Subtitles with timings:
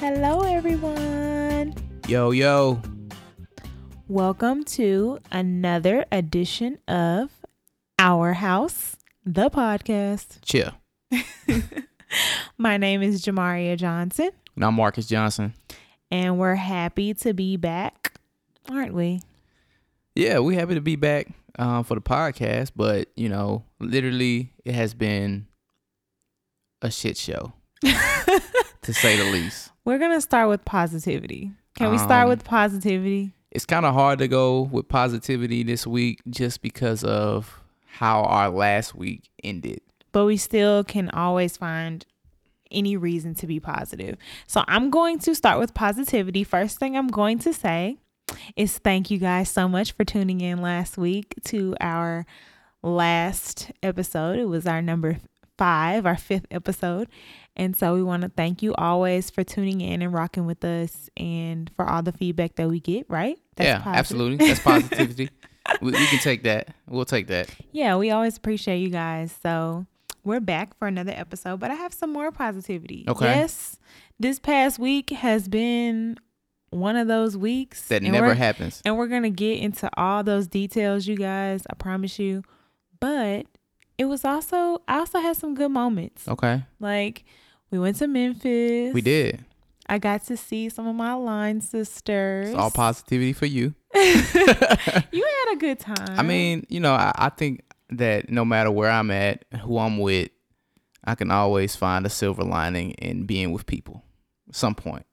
[0.00, 1.74] Hello, everyone.
[2.08, 2.80] Yo, yo.
[4.08, 7.30] Welcome to another edition of
[7.98, 10.38] Our House, the podcast.
[10.42, 10.72] Chill.
[12.58, 15.54] My name is Jamaria Johnson, And I'm Marcus Johnson.
[16.10, 18.14] and we're happy to be back,
[18.68, 19.20] aren't we?
[20.14, 24.74] Yeah, we're happy to be back um, for the podcast, but you know, literally, it
[24.74, 25.46] has been
[26.82, 27.52] a shit show,
[28.82, 29.70] to say the least.
[29.84, 31.52] We're to start with positivity.
[31.76, 33.32] Can we start Um, with positivity?
[33.50, 38.48] It's kind of hard to go with positivity this week just because of how our
[38.50, 39.80] last week ended.
[40.12, 42.04] But we still can always find
[42.70, 44.16] any reason to be positive.
[44.46, 46.44] So I'm going to start with positivity.
[46.44, 47.96] First thing I'm going to say
[48.54, 52.26] is thank you guys so much for tuning in last week to our
[52.82, 54.38] last episode.
[54.38, 55.18] It was our number
[55.58, 57.08] five, our fifth episode.
[57.56, 61.10] And so we want to thank you always for tuning in and rocking with us
[61.16, 63.38] and for all the feedback that we get, right?
[63.58, 63.98] yeah, positive.
[63.98, 64.46] absolutely.
[64.48, 65.30] That's positivity.
[65.82, 66.68] we, we can take that.
[66.86, 67.50] We'll take that.
[67.72, 69.36] Yeah, we always appreciate you guys.
[69.42, 69.86] So
[70.24, 73.04] we're back for another episode, but I have some more positivity.
[73.08, 73.26] Okay.
[73.26, 73.78] Yes,
[74.18, 76.18] this past week has been
[76.70, 78.80] one of those weeks That never happens.
[78.84, 81.62] And we're gonna get into all those details, you guys.
[81.68, 82.42] I promise you.
[83.00, 83.46] But
[84.00, 86.26] it was also I also had some good moments.
[86.26, 86.64] Okay.
[86.78, 87.24] Like
[87.70, 88.94] we went to Memphis.
[88.94, 89.44] We did.
[89.86, 92.48] I got to see some of my line sisters.
[92.48, 93.74] It's all positivity for you.
[93.94, 96.18] you had a good time.
[96.18, 99.98] I mean, you know, I, I think that no matter where I'm at, who I'm
[99.98, 100.30] with,
[101.04, 104.02] I can always find a silver lining in being with people.
[104.48, 105.04] At some point.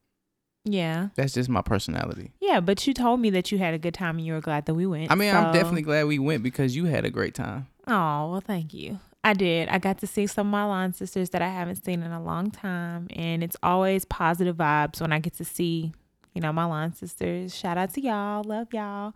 [0.74, 1.10] Yeah.
[1.16, 2.32] That's just my personality.
[2.40, 4.66] Yeah, but you told me that you had a good time and you were glad
[4.66, 5.12] that we went.
[5.12, 7.68] I mean, I'm definitely glad we went because you had a great time.
[7.88, 9.00] Oh, well, thank you.
[9.24, 9.68] I did.
[9.70, 12.22] I got to see some of my line sisters that I haven't seen in a
[12.22, 13.08] long time.
[13.12, 15.94] And it's always positive vibes when I get to see,
[16.34, 17.56] you know, my line sisters.
[17.56, 18.44] Shout out to y'all.
[18.44, 19.14] Love y'all.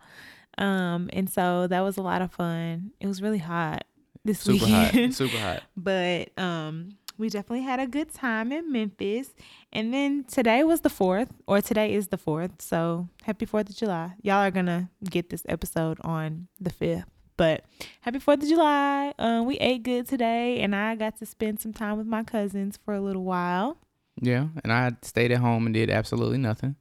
[0.58, 2.90] Um, and so that was a lot of fun.
[3.00, 3.84] It was really hot
[4.24, 5.06] this Super weekend.
[5.06, 5.14] hot.
[5.14, 5.62] Super hot.
[5.76, 6.90] but um
[7.22, 9.30] we definitely had a good time in Memphis.
[9.72, 12.60] And then today was the 4th, or today is the 4th.
[12.60, 14.14] So happy 4th of July.
[14.22, 17.04] Y'all are going to get this episode on the 5th.
[17.36, 17.64] But
[18.00, 19.14] happy 4th of July.
[19.20, 22.76] Um, we ate good today, and I got to spend some time with my cousins
[22.84, 23.78] for a little while.
[24.20, 24.48] Yeah.
[24.64, 26.74] And I stayed at home and did absolutely nothing.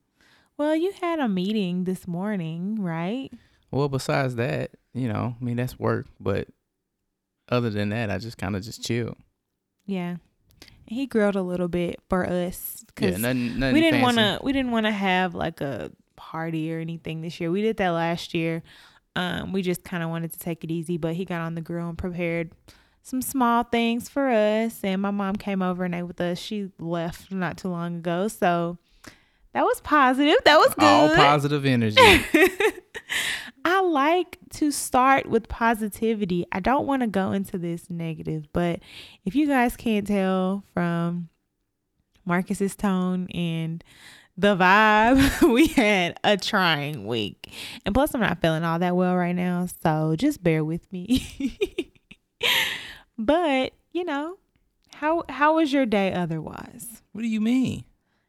[0.57, 3.29] Well, you had a meeting this morning, right?
[3.69, 6.07] Well, besides that, you know, I mean, that's work.
[6.19, 6.47] But
[7.47, 9.17] other than that, I just kind of just chilled.
[9.85, 10.17] Yeah.
[10.91, 12.83] He grilled a little bit for us.
[12.95, 15.89] 'cause Yeah, nothing, nothing we didn't want to we didn't want to have like a
[16.17, 17.49] party or anything this year.
[17.49, 18.61] We did that last year.
[19.15, 21.61] Um we just kind of wanted to take it easy but he got on the
[21.61, 22.51] grill and prepared
[23.03, 26.37] some small things for us and my mom came over and ate with us.
[26.39, 28.77] She left not too long ago so
[29.53, 30.37] that was positive.
[30.45, 30.85] That was good.
[30.85, 31.97] All positive energy.
[33.63, 36.45] I like to start with positivity.
[36.51, 38.79] I don't want to go into this negative, but
[39.25, 41.29] if you guys can't tell from
[42.25, 43.83] Marcus's tone and
[44.37, 47.53] the vibe, we had a trying week.
[47.85, 51.91] And plus, I'm not feeling all that well right now, so just bear with me.
[53.17, 54.37] but, you know,
[54.95, 57.01] how how was your day otherwise?
[57.11, 57.83] what do you mean?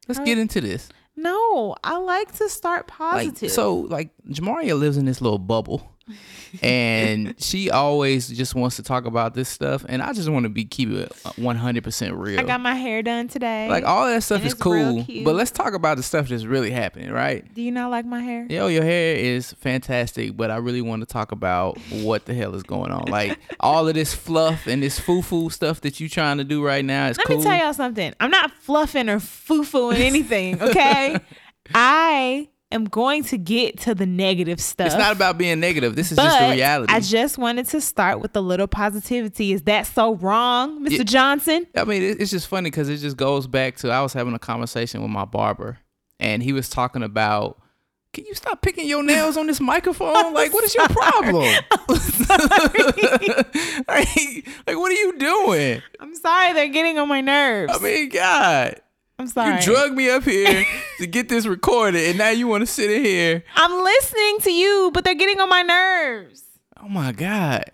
[0.09, 0.89] Let's get into this.
[1.17, 3.43] No, I like to start positive.
[3.43, 5.92] Like so, like Jamaria lives in this little bubble,
[6.63, 10.49] and she always just wants to talk about this stuff, and I just want to
[10.49, 12.41] be keep it one hundred percent real.
[12.41, 13.69] I got my hair done today.
[13.69, 17.11] like all that stuff is cool, but let's talk about the stuff that's really happening,
[17.11, 17.53] right?
[17.55, 18.47] Do you not like my hair?
[18.49, 22.55] Yo, your hair is fantastic, but I really want to talk about what the hell
[22.55, 23.05] is going on.
[23.09, 26.65] Like all of this fluff and this foo foo stuff that you trying to do
[26.65, 27.39] right now is Let cool.
[27.39, 28.15] me tell y'all something.
[28.21, 31.19] I'm not fluffing or foo fooing anything, okay?
[31.75, 34.87] I am going to get to the negative stuff.
[34.89, 35.95] it's not about being negative.
[35.97, 36.93] This is just the but reality.
[36.93, 39.53] I just wanted to start with a little positivity.
[39.53, 41.05] Is that so wrong, Mr.
[41.05, 41.67] Johnson?
[41.77, 44.39] I mean, it's just funny because it just goes back to I was having a
[44.39, 45.79] conversation with my barber,
[46.21, 47.59] and he was talking about,
[48.13, 50.35] can you stop picking your nails on this microphone?
[50.35, 51.45] like, what is your problem?
[53.89, 55.83] like, like, what are you doing?
[56.01, 57.73] I'm sorry, they're getting on my nerves.
[57.75, 58.81] I mean, God,
[59.23, 59.55] I'm sorry.
[59.55, 60.65] you drug me up here
[60.99, 63.45] to get this recorded, and now you want to sit in here.
[63.55, 66.43] I'm listening to you, but they're getting on my nerves.
[66.83, 67.65] Oh my God.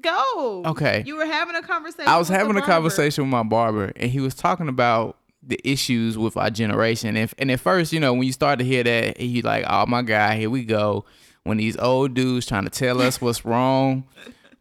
[0.00, 0.62] Go.
[0.64, 1.02] Okay.
[1.04, 2.08] You were having a conversation.
[2.08, 6.16] I was having a conversation with my barber, and he was talking about the issues
[6.16, 7.14] with our generation.
[7.16, 9.84] And, and at first, you know, when you start to hear that, he like, oh
[9.84, 11.04] my God, here we go.
[11.42, 14.04] When these old dudes trying to tell us what's wrong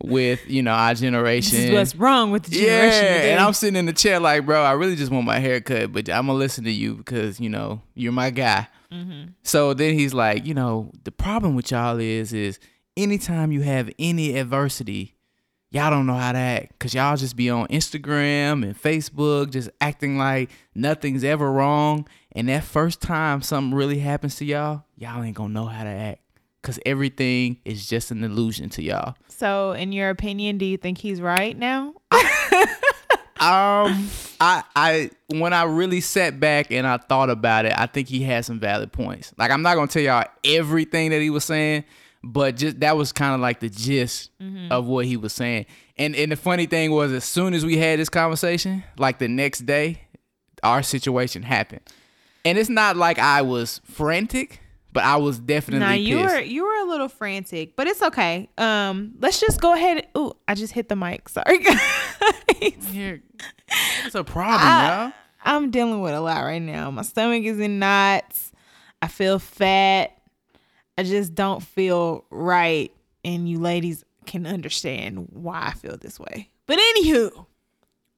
[0.04, 1.58] with you know our generation.
[1.58, 3.14] This is what's wrong with the yeah, generation.
[3.14, 3.32] today.
[3.32, 5.92] and I'm sitting in the chair like, bro, I really just want my hair cut,
[5.92, 8.68] but I'm gonna listen to you because you know you're my guy.
[8.92, 9.32] Mm-hmm.
[9.44, 12.60] So then he's like, you know, the problem with y'all is, is
[12.96, 15.16] anytime you have any adversity,
[15.72, 19.70] y'all don't know how to act because y'all just be on Instagram and Facebook just
[19.82, 22.08] acting like nothing's ever wrong.
[22.32, 25.90] And that first time something really happens to y'all, y'all ain't gonna know how to
[25.90, 26.22] act
[26.66, 29.14] because everything is just an illusion to y'all.
[29.28, 31.94] So, in your opinion, do you think he's right now?
[33.38, 34.10] Um,
[34.40, 38.24] I, I, when I really sat back and I thought about it, I think he
[38.24, 39.34] had some valid points.
[39.38, 41.84] Like, I'm not gonna tell y'all everything that he was saying,
[42.24, 44.32] but just that was kind of like the gist
[44.72, 45.66] of what he was saying.
[45.98, 49.28] And and the funny thing was, as soon as we had this conversation, like the
[49.28, 50.02] next day,
[50.64, 51.82] our situation happened.
[52.46, 54.62] And it's not like I was frantic,
[54.96, 56.34] but I was definitely Nah, you pissed.
[56.36, 58.50] were you were a little frantic, but it's okay.
[58.58, 60.08] Um, let's just go ahead.
[60.18, 61.30] Ooh, I just hit the mic.
[61.30, 61.80] Sorry, guys.
[62.92, 63.22] Here,
[64.04, 65.14] What's a problem, I- y'all?
[65.48, 66.90] I'm dealing with a lot right now.
[66.90, 68.52] My stomach is in knots.
[69.04, 70.18] I feel fat.
[70.98, 72.92] I just don't feel right,
[73.24, 76.50] and you ladies can understand why I feel this way.
[76.66, 77.46] But anywho,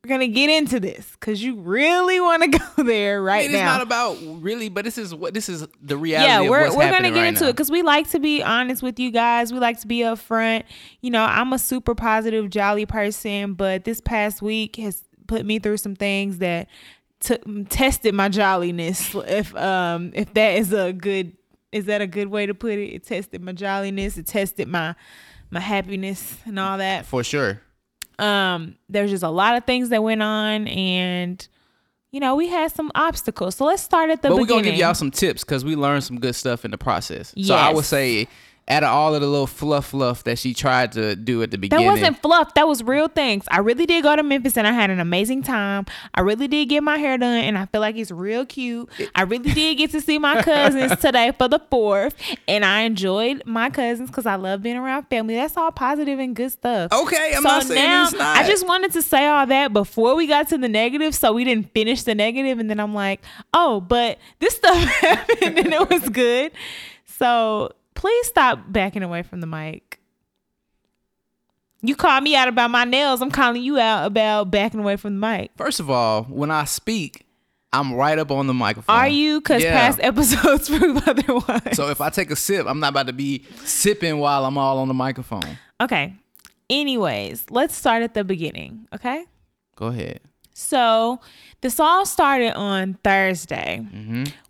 [0.07, 3.55] we're gonna get into this because you really want to go there I right mean,
[3.55, 3.73] it's now.
[3.77, 6.27] not about really, but this is what this is the reality.
[6.31, 7.49] yeah, we're what's we're gonna get right into now.
[7.49, 9.51] it because we like to be honest with you guys.
[9.51, 10.63] We like to be upfront.
[11.01, 15.59] You know, I'm a super positive, jolly person, but this past week has put me
[15.59, 16.67] through some things that
[17.19, 19.13] took tested my jolliness.
[19.27, 21.35] If um if that is a good
[21.71, 22.93] is that a good way to put it?
[22.93, 24.17] It tested my jolliness.
[24.17, 24.95] It tested my
[25.49, 27.61] my happiness and all that for sure.
[28.19, 31.47] Um there's just a lot of things that went on and
[32.11, 33.55] you know we had some obstacles.
[33.55, 36.03] So let's start at the but we're gonna give y'all some tips because we learned
[36.03, 37.33] some good stuff in the process.
[37.41, 38.27] So I would say,
[38.69, 41.57] out of all of the little fluff fluff that she tried to do at the
[41.57, 41.85] beginning.
[41.85, 44.71] that wasn't fluff that was real things i really did go to memphis and i
[44.71, 47.95] had an amazing time i really did get my hair done and i feel like
[47.95, 52.15] it's real cute i really did get to see my cousins today for the fourth
[52.47, 56.35] and i enjoyed my cousins because i love being around family that's all positive and
[56.35, 58.37] good stuff Okay, I'm so not saying now it's not.
[58.37, 61.43] I just wanted to say all that before we got to the negative, so we
[61.43, 63.21] didn't finish the negative, and then I'm like,
[63.53, 66.51] oh, but this stuff happened and it was good.
[67.05, 69.99] So please stop backing away from the mic.
[71.81, 73.21] You call me out about my nails.
[73.21, 75.51] I'm calling you out about backing away from the mic.
[75.57, 77.25] First of all, when I speak,
[77.71, 78.95] I'm right up on the microphone.
[78.95, 79.39] Are you?
[79.39, 79.73] Because Yeah.
[79.73, 81.75] past episodes prove otherwise.
[81.75, 84.79] So if I take a sip, I'm not about to be sipping while I'm all
[84.79, 85.57] on the microphone.
[85.81, 86.13] okay.
[86.69, 88.87] Anyways, let's start at the beginning.
[88.93, 89.25] Okay.
[89.75, 90.19] Go ahead.
[90.53, 91.21] So
[91.61, 93.85] this all started on Thursday.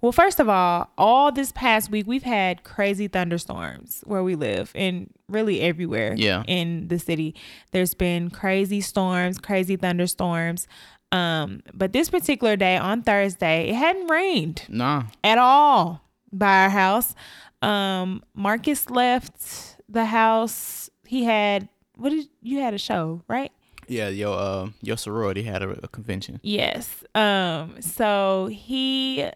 [0.01, 4.71] Well, first of all, all this past week we've had crazy thunderstorms where we live
[4.75, 6.43] and really everywhere Yeah.
[6.47, 7.35] in the city.
[7.71, 10.67] There's been crazy storms, crazy thunderstorms.
[11.11, 15.03] Um, but this particular day on Thursday, it hadn't rained Nah.
[15.23, 16.01] at all
[16.33, 17.15] by our house.
[17.61, 20.89] Um, Marcus left the house.
[21.05, 23.51] He had what did you had a show, right?
[23.87, 26.39] Yeah, your uh, your sorority had a, a convention.
[26.43, 27.03] Yes.
[27.15, 27.81] Um.
[27.81, 29.29] So he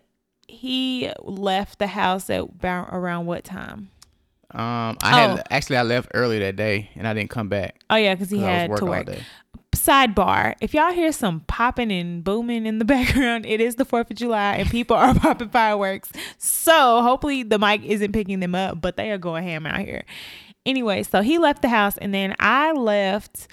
[0.48, 3.90] he left the house at about around what time?
[4.54, 5.44] Um, I had Oh.
[5.50, 7.82] actually I left early that day and I didn't come back.
[7.90, 9.06] Oh yeah, because he 'cause I was had to all work.
[9.06, 9.22] day.
[9.74, 14.12] Sidebar: If y'all hear some popping and booming in the background, it is the Fourth
[14.12, 16.12] of July and people are popping fireworks.
[16.38, 20.04] So hopefully the mic isn't picking them up, but they are going ham out here.
[20.66, 23.48] Anyway, so he left the house and then I left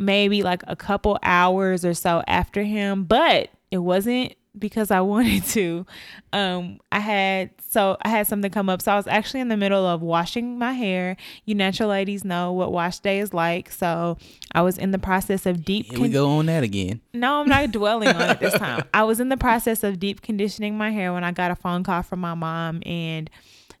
[0.00, 5.44] maybe like a couple hours or so after him, but it wasn't because I wanted
[5.44, 5.86] to.
[6.32, 8.82] Um I had so I had something come up.
[8.82, 11.16] So I was actually in the middle of washing my hair.
[11.44, 13.70] You natural ladies know what wash day is like.
[13.70, 14.16] So
[14.52, 17.00] I was in the process of deep Here we go on that again.
[17.14, 18.82] no, I'm not dwelling on it this time.
[18.92, 21.84] I was in the process of deep conditioning my hair when I got a phone
[21.84, 23.30] call from my mom, and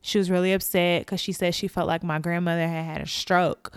[0.02, 3.06] she was really upset because she said she felt like my grandmother had had a
[3.06, 3.72] stroke.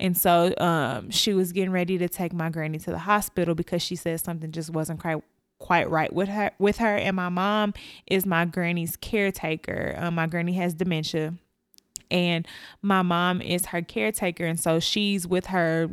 [0.00, 3.82] And so um, she was getting ready to take my granny to the hospital because
[3.82, 5.22] she said something just wasn't quite
[5.58, 6.96] quite right with her with her.
[6.96, 7.72] And my mom
[8.06, 9.94] is my granny's caretaker.
[9.96, 11.34] Um, my granny has dementia
[12.10, 12.46] and
[12.82, 14.44] my mom is her caretaker.
[14.44, 15.90] And so she's with her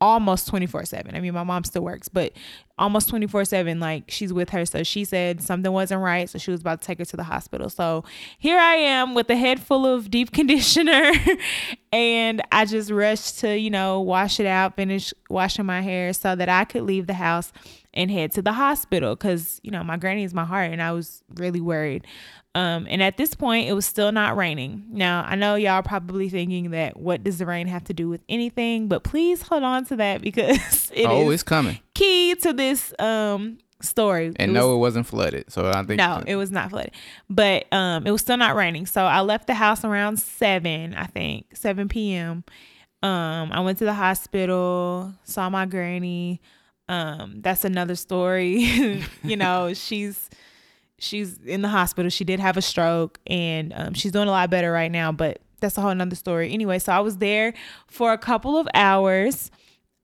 [0.00, 2.32] almost 24 7 i mean my mom still works but
[2.80, 4.64] almost 24 7 like she's with her.
[4.64, 7.22] So she said something wasn't right so she was about to take her to the
[7.22, 7.68] hospital.
[7.68, 8.04] So
[8.38, 11.12] here i am with a head full of deep conditioner
[11.92, 16.34] and i just rushed to you know wash it out finish washing my hair so
[16.34, 17.52] that i could leave the house
[17.92, 20.92] and head to the hospital because you know my granny is my heart and i
[20.92, 22.06] was really worried
[22.54, 24.84] um, and at this point, it was still not raining.
[24.90, 28.22] Now, I know y'all probably thinking that what does the rain have to do with
[28.28, 31.78] anything, but please hold on to that because it oh, is it's coming.
[31.94, 34.32] key to this um, story.
[34.36, 35.52] And It no, was- it wasn't flooded.
[35.52, 36.92] So I think no, it was not flooded,
[37.28, 38.86] but um, it was still not raining.
[38.86, 42.42] So I left the house around seven, I think, seven p.m.
[43.02, 46.40] Um, I went to the hospital, saw my granny.
[46.88, 49.02] Um, that's another story.
[49.22, 50.28] you know, she's
[51.00, 52.08] she's in the hospital.
[52.10, 55.10] She did have a stroke, and um, she's doing a lot better right now.
[55.10, 56.52] But that's a whole nother story.
[56.52, 57.52] Anyway, so I was there
[57.88, 59.50] for a couple of hours,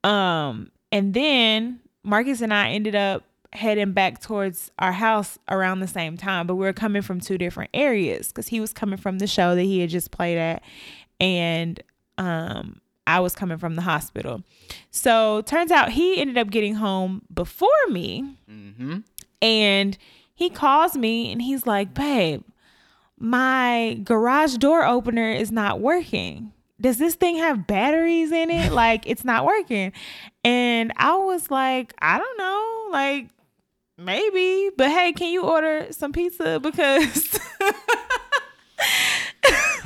[0.03, 3.23] um, and then Marcus and I ended up
[3.53, 7.39] heading back towards our house around the same time, but we were coming from two
[7.39, 10.63] different areas because he was coming from the show that he had just played at,
[11.21, 11.83] and
[12.19, 14.43] um, I was coming from the hospital.
[14.91, 18.99] So turns out he ended up getting home before me, hmm
[19.43, 19.97] and
[20.37, 22.43] he calls me and he's like, "Babe,
[23.19, 28.71] my garage door opener is not working." Does this thing have batteries in it?
[28.77, 29.93] Like it's not working.
[30.45, 32.89] And I was like, I don't know.
[32.93, 33.29] Like
[33.97, 37.39] maybe, but hey, can you order some pizza because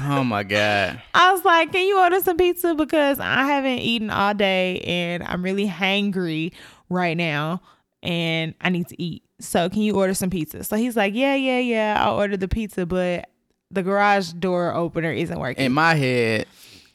[0.03, 1.01] Oh my God.
[1.15, 5.23] I was like, can you order some pizza because I haven't eaten all day and
[5.23, 6.53] I'm really hangry
[6.89, 7.61] right now
[8.03, 9.23] and I need to eat.
[9.41, 10.65] So can you order some pizza?
[10.65, 11.97] So he's like, yeah, yeah, yeah.
[11.99, 13.29] I'll order the pizza, but
[13.71, 15.65] the garage door opener isn't working.
[15.65, 16.47] In my head,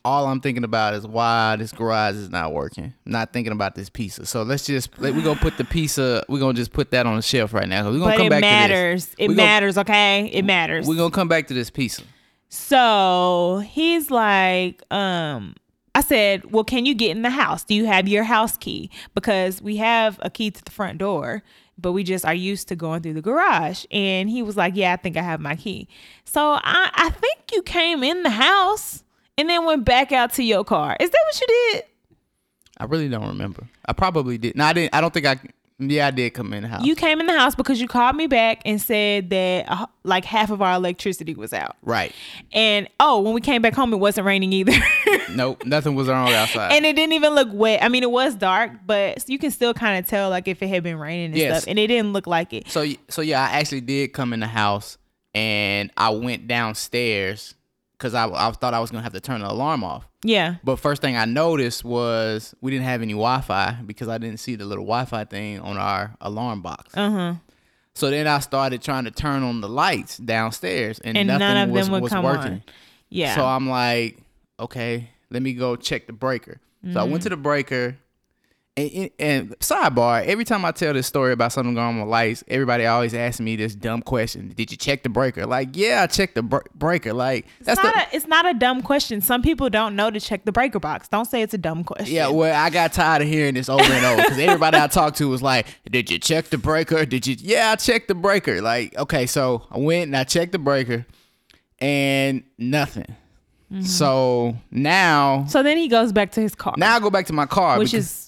[0.04, 2.94] all I'm thinking about is why this garage is not working.
[3.06, 4.26] Not thinking about this pizza.
[4.26, 6.24] So let's just let, we're gonna put the pizza.
[6.30, 7.86] We're gonna just put that on the shelf right now.
[7.90, 9.08] We're gonna but come it back matters.
[9.08, 10.30] to It We gonna- matters, okay?
[10.32, 10.88] It matters.
[10.88, 12.04] We're gonna come back to this pizza.
[12.50, 15.56] So he's like, um,
[15.94, 17.64] I said, Well, can you get in the house?
[17.64, 18.90] Do you have your house key?
[19.14, 21.42] Because we have a key to the front door,
[21.78, 23.86] but we just are used to going through the garage.
[23.92, 25.88] And he was like, Yeah, I think I have my key.
[26.24, 29.04] So I, I think you came in the house
[29.38, 30.96] and then went back out to your car.
[31.00, 31.84] Is that what you did?
[32.78, 33.68] I really don't remember.
[33.86, 34.56] I probably did.
[34.56, 34.94] No, I didn't.
[34.94, 35.40] I don't think I.
[35.78, 36.86] Yeah, I did come in the house.
[36.86, 40.24] You came in the house because you called me back and said that uh, like
[40.24, 41.76] half of our electricity was out.
[41.82, 42.14] right?
[42.54, 44.72] And oh, when we came back home, it wasn't raining either.
[45.32, 46.72] Nope, nothing was wrong outside.
[46.72, 47.84] and it didn't even look wet.
[47.84, 50.68] I mean, it was dark, but you can still kind of tell like if it
[50.70, 51.64] had been raining and Yes.
[51.64, 52.70] stuff, and it didn't look like it.
[52.70, 54.98] So so yeah, I actually did come in the house
[55.34, 57.56] and I went downstairs
[57.98, 60.08] because I, I thought I was gonna have to turn the alarm off.
[60.24, 64.40] Yeah, But first thing I noticed was we didn't have any Wi-Fi because I didn't
[64.40, 66.96] see the little Wi-Fi thing on our alarm box.
[66.98, 67.34] uh huh.
[67.94, 71.70] So then I started trying to turn on the lights downstairs and, And nothing none
[71.70, 72.52] of was, was working.
[72.54, 72.64] on.
[73.10, 73.36] Yeah.
[73.36, 74.18] So I'm like,
[74.60, 76.60] okay, let me go check the breaker.
[76.92, 77.24] So I went Mm-hmm.
[77.24, 77.98] to the breaker.
[78.78, 82.44] And, and, sidebar, every time I tell this story about something going on with lights,
[82.50, 85.46] everybody always asks me this dumb question: Did you check the breaker?
[85.46, 87.14] Like, yeah, I checked the br- breaker.
[87.14, 89.22] Like, it's that's not, the a, it's not a dumb question.
[89.22, 91.08] Some people don't know to check the breaker box.
[91.08, 92.14] Don't say it's a dumb question.
[92.14, 92.28] yeah.
[92.28, 95.30] Well, I got tired of hearing this over and over because everybody I talked to
[95.30, 97.06] was like, "Did you check the breaker?
[97.06, 98.62] Did you?" Yeah, I checked the breaker.
[98.62, 101.06] Like, okay, so I went and I checked the breaker,
[101.80, 103.16] and nothing.
[103.72, 103.84] Mm-hmm.
[103.84, 107.34] So now, So then he goes back to his car, now I go back to
[107.34, 108.25] my car, which because- is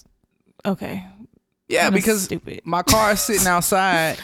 [0.68, 1.04] okay.
[1.68, 2.62] Yeah, Kinda because stupid.
[2.64, 4.16] my car is sitting outside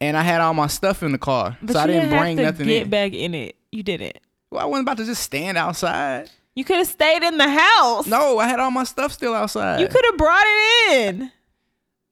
[0.00, 1.56] and I had all my stuff in the car.
[1.62, 2.90] But so I didn't have bring to nothing get in.
[2.90, 3.56] back in it.
[3.70, 4.16] You didn't.
[4.50, 6.30] Well, I wasn't about to just stand outside.
[6.54, 8.06] You could have stayed in the house.
[8.06, 9.80] No, I had all my stuff still outside.
[9.80, 11.32] You could have brought it in.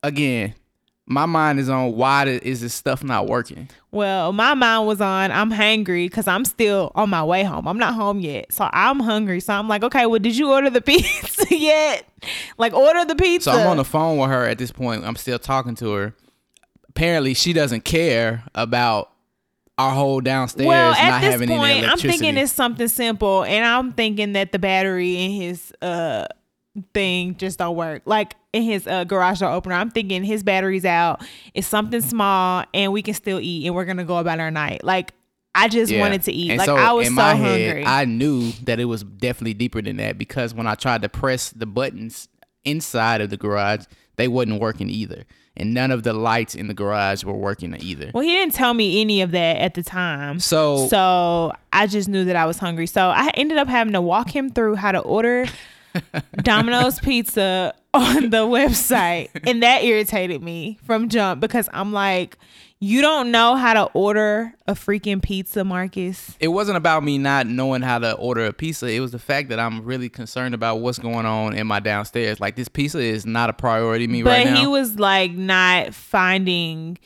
[0.03, 0.55] Again,
[1.07, 3.69] my mind is on why is this stuff not working?
[3.91, 7.69] Well, my mind was on I'm hangry because I'm still on my way home.
[7.69, 8.53] I'm not home yet.
[8.53, 9.41] So I'm hungry.
[9.41, 12.09] So I'm like, okay, well, did you order the pizza yet?
[12.57, 13.53] Like, order the pizza.
[13.53, 15.05] So I'm on the phone with her at this point.
[15.05, 16.15] I'm still talking to her.
[16.89, 19.11] Apparently, she doesn't care about
[19.77, 23.43] our whole downstairs well, not at this having any point, I'm thinking it's something simple,
[23.43, 26.27] and I'm thinking that the battery in his uh
[26.93, 28.03] thing just don't work.
[28.05, 31.23] Like in his uh, garage door opener, I'm thinking his battery's out.
[31.55, 34.85] It's something small, and we can still eat, and we're gonna go about our night.
[34.85, 35.13] Like
[35.55, 36.01] I just Yeah.
[36.01, 36.51] wanted to eat.
[36.51, 37.83] And like so I was in so my hungry.
[37.83, 41.09] head, I knew that it was definitely deeper than that because when I tried to
[41.09, 42.29] press the buttons
[42.65, 43.85] inside of the garage,
[44.17, 45.25] they wasn't working either.
[45.57, 48.11] And none of the lights in the garage were working either.
[48.13, 50.41] well, he didn't tell me any of that at the time.
[50.41, 52.89] So, So I just knew that I was hungry.
[52.89, 55.47] So I ended up having to walk him through how to order
[56.43, 59.31] Domino's pizza on the website.
[59.47, 62.37] and that irritated me from jump because I'm like,
[62.81, 66.37] you don't know how to order a freaking pizza, Marcus.
[66.39, 68.87] It wasn't about me not knowing how to order a pizza.
[68.89, 72.41] It was the fact that I'm really concerned about what's going on in my downstairs.
[72.41, 74.55] Like this pizza is not a priority to me But right now.
[74.55, 76.99] But he was like not finding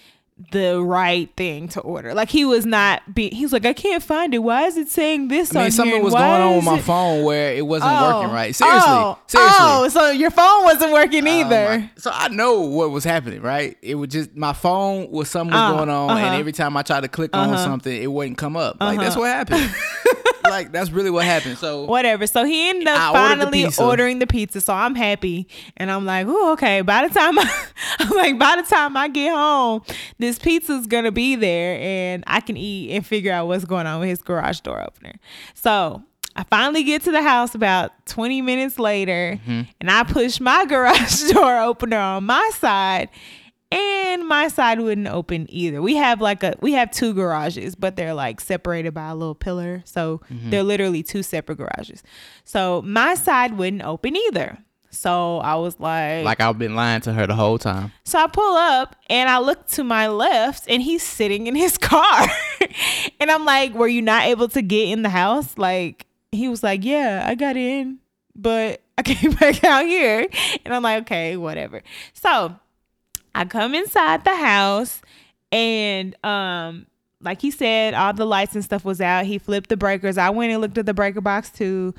[0.52, 2.14] the right thing to order.
[2.14, 4.38] Like he was not be he's like, I can't find it.
[4.38, 6.02] Why is it saying this I mean, on something here?
[6.04, 8.18] was Why going on with my it- phone where it wasn't Oh.
[8.20, 8.54] working right.
[8.54, 9.18] Seriously, Oh.
[9.26, 9.56] seriously.
[9.60, 11.78] Oh, so your phone wasn't working Oh, either.
[11.80, 13.76] my- so I know what was happening, right?
[13.82, 16.18] It was just my phone was something was Uh, going on, uh-huh.
[16.26, 17.64] and every time I tried to click on Uh-huh.
[17.64, 18.76] something, it wouldn't come up.
[18.80, 19.20] Like that's Uh-huh.
[19.20, 19.74] what happened.
[20.44, 21.58] like that's really what happened.
[21.58, 22.26] So Whatever.
[22.26, 24.60] So he ended up I ordered the finally ordering the pizza.
[24.60, 25.46] So I'm happy.
[25.76, 26.80] And I'm like, oh, okay.
[26.80, 27.64] By the time I,
[27.98, 29.82] I'm like, by the time I get home,
[30.18, 34.00] this pizza's gonna be there and I can eat and figure out what's going on
[34.00, 35.12] with his garage door opener.
[35.54, 36.02] So
[36.34, 39.62] I finally get to the house about 20 minutes later Mm-hmm.
[39.80, 43.08] and I push my garage door opener on my side
[43.70, 45.82] and my side wouldn't open either.
[45.82, 49.34] We have like a we have two garages, but they're like separated by a little
[49.34, 49.82] pillar.
[49.84, 52.02] So they're literally two separate garages.
[52.44, 54.56] So my side wouldn't open either.
[54.90, 57.92] So I was like, like I've been lying to her the whole time.
[58.04, 61.76] so I pull up and I look to my left and he's sitting in his
[61.78, 62.26] car.
[63.20, 65.56] and I'm like, Were you not able to get in the house?
[65.58, 67.98] Like, he was like, Yeah, I got in,
[68.34, 70.26] but I came back out here.
[70.64, 71.82] And I'm like, Okay, whatever.
[72.14, 72.56] So
[73.34, 75.02] I come inside the house
[75.52, 76.86] and um
[77.20, 79.26] like he said, all the lights and stuff was out.
[79.26, 80.16] He flipped the breakers.
[80.18, 81.92] I went and looked at the breaker box too.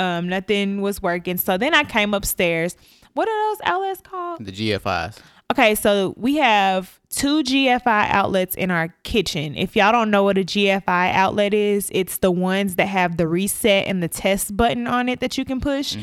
[0.00, 1.36] Um, nothing was working.
[1.36, 2.76] So then I came upstairs.
[3.14, 4.44] What are those outlets called?
[4.44, 5.18] The GFIs.
[5.50, 9.56] Okay, so we have two GFI outlets in our kitchen.
[9.56, 13.26] If y'all don't know what a GFI outlet is, it's the ones that have the
[13.26, 15.96] reset and the test button on it that you can push.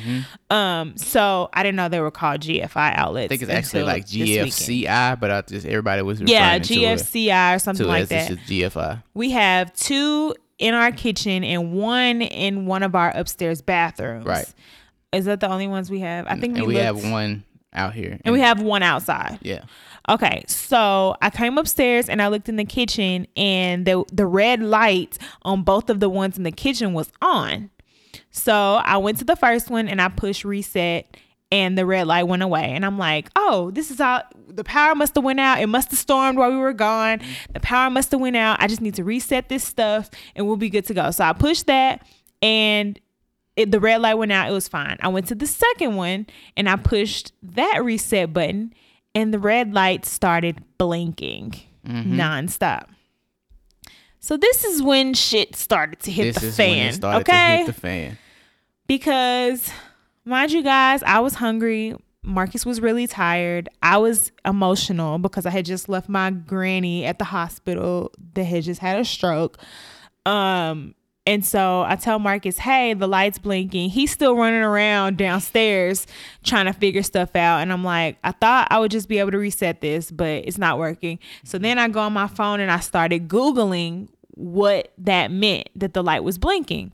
[0.49, 3.25] Um, so I didn't know they were called GFI outlets.
[3.27, 4.05] I think it's actually like.
[4.05, 8.29] GFCI, but I just everybody was Yeah, referring to it GFCI or something like that.
[8.31, 9.01] it's just GFI.
[9.13, 14.25] We have two in our kitchen and one in one of our upstairs bathrooms.
[14.25, 14.51] Right.
[15.13, 16.27] Is that the only ones we have?
[16.27, 19.39] I think we, and we have one out here, and we have one outside.
[19.41, 19.63] yeah.
[20.09, 24.61] Okay, so I came upstairs and I looked in the kitchen, and the the red
[24.61, 27.69] light on both of the ones in the kitchen was on.
[28.31, 31.17] So I went to the first one and I pushed reset,
[31.51, 32.65] and the red light went away.
[32.65, 35.59] And I'm like, oh, this is how the power must have went out.
[35.59, 37.21] It must have stormed while we were gone.
[37.53, 38.61] The power must have went out.
[38.61, 41.11] I just need to reset this stuff, and we'll be good to go.
[41.11, 42.05] So I pushed that,
[42.41, 42.99] and
[43.57, 44.49] it, the red light went out.
[44.49, 44.97] It was fine.
[45.01, 48.73] I went to the second one and I pushed that reset button,
[49.15, 51.55] and the red light started blinking
[51.85, 52.19] mm-hmm.
[52.19, 52.85] nonstop.
[54.19, 57.03] So this is when shit started to hit This the fan.
[57.03, 58.17] okay, to hit the fan.
[58.85, 59.71] because
[60.27, 61.95] mind you guys, I was hungry.
[62.23, 63.69] Marcus was really tired.
[63.81, 68.63] I was emotional because I had just left my granny at the hospital that had
[68.63, 69.57] just had a stroke.
[70.25, 70.93] Um
[71.25, 76.07] and so I tell Marcus, "Hey, the light's blinking." He's still running around downstairs
[76.45, 79.31] trying to figure stuff out, and I'm like, "I thought I would just be able
[79.31, 82.71] to reset this, but it's not working." So then I go on my phone and
[82.71, 86.93] I started googling what that meant that the light was blinking.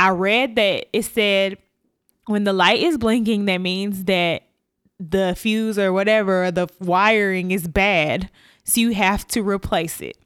[0.00, 1.58] I read that it said
[2.28, 4.42] when the light is blinking, that means that
[5.00, 8.30] the fuse or whatever, the wiring is bad.
[8.64, 10.18] So you have to replace it.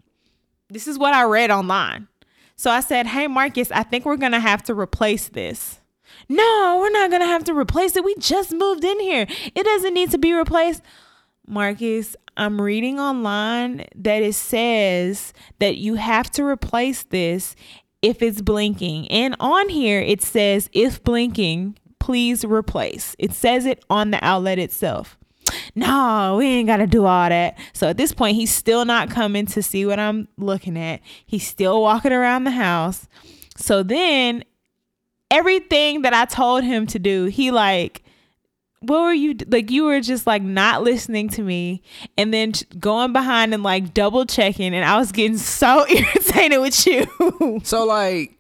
[0.69, 2.09] This is what I read online.
[2.57, 5.81] So I said, Hey, Marcus, I think we're going to have to replace this.
[6.29, 8.05] No, we're not going to have to replace it.
[8.05, 9.27] We just moved in here.
[9.55, 10.83] It doesn't need to be replaced.
[11.47, 17.55] Marcus, I'm reading online that it says that you have to replace this
[18.01, 19.09] if it's blinking.
[19.09, 23.15] And on here, it says, if blinking, please replace.
[23.21, 25.17] It says it on the outlet itself.
[25.77, 27.57] No, we ain't got to do all that.
[27.73, 31.01] So at this point, he's still not coming to see what I'm looking at.
[31.25, 33.07] He's still walking around the house.
[33.57, 34.43] So then
[35.31, 38.03] everything that I told him to do, he like,
[38.81, 39.71] what were you like?
[39.71, 41.83] You were just like not listening to me,
[42.19, 46.85] and then going behind and like double checking, and I was getting so irritated with
[46.85, 47.61] you.
[47.63, 48.37] So like,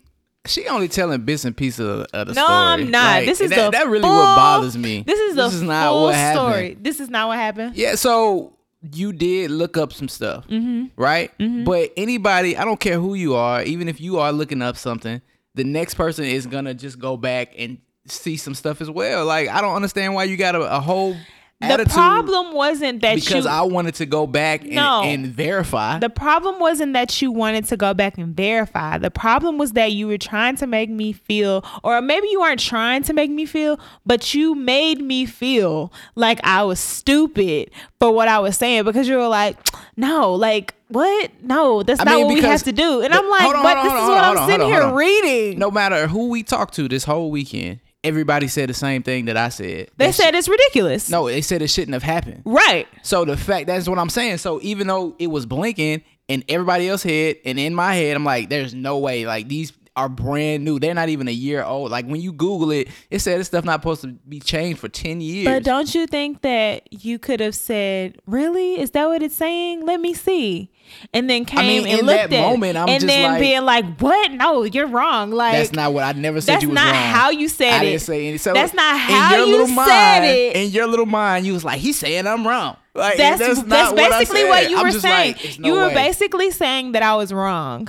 [0.46, 2.48] she only telling bits and pieces of, of the no, story.
[2.48, 3.04] No, I'm not.
[3.18, 5.02] Like, this is that, the that really full- what bothers me.
[5.06, 6.38] This is the this is not what happened.
[6.52, 6.76] story.
[6.80, 7.76] This is not what happened.
[7.76, 8.56] Yeah, so
[8.92, 11.00] you did look up some stuff, Mm-hmm.
[11.00, 11.30] right?
[11.64, 15.22] But anybody, I don't care who you are, even if you are looking up something,
[15.54, 19.24] the next person is gonna just go back and see some stuff as well.
[19.24, 21.14] Like I don't understand why you got a, a whole
[21.62, 25.02] the problem wasn't that because you I wanted to go back and, No.
[25.02, 25.98] and verify.
[25.98, 28.98] The problem wasn't that you wanted to go back and verify.
[28.98, 32.60] The problem was that you were trying to make me feel, or maybe you weren't
[32.60, 37.70] trying to make me feel, but you made me feel like I was stupid
[38.00, 39.56] for what I was saying because you were like,
[39.96, 41.30] no, like, what?
[41.42, 43.00] No, that's I not mean, what we have to do.
[43.00, 44.66] And the- I'm like, on, but hold this on, is what on, I'm on, sitting
[44.66, 44.94] here on.
[44.94, 45.58] reading.
[45.58, 49.36] no matter who we talked to this whole weekend, everybody said the same thing that
[49.36, 49.90] I said.
[49.96, 51.08] They That said it's ridiculous.
[51.10, 52.42] No, they said it shouldn't have happened.
[52.44, 52.86] Right.
[53.02, 54.38] So the fact that's what I'm saying.
[54.38, 58.24] So even though it was blinking in everybody else's head and in my head, I'm
[58.24, 59.26] like, there's no way.
[59.26, 60.78] Like these are brand new.
[60.78, 61.90] They're not even a year old.
[61.90, 64.88] Like when you Google it, it said this stuff not supposed to be changed for
[64.88, 65.46] ten years.
[65.46, 68.80] But don't you think that you could have said, "Really?
[68.80, 69.84] Is that what it's saying?
[69.84, 70.70] Let me see,"
[71.12, 73.62] and then came mean, and in looked that at moment, I'm and then like- being
[73.62, 74.30] like, "What?
[74.32, 76.54] No, you're wrong." Like that's not what I never said.
[76.54, 76.86] that's you was wrong.
[76.86, 77.14] That's not wrong.
[77.14, 77.90] how you said I it.
[77.90, 78.38] didn't say any.
[78.38, 80.56] So That's not in how your you little said mind, it.
[80.56, 82.76] In your little mind, you was like, he's saying I'm wrong.
[82.94, 84.70] Like that's that's, that's, not what basically what, said.
[84.70, 85.34] you I'm were saying.
[85.34, 87.88] like, no you were way." basically saying that I was wrong.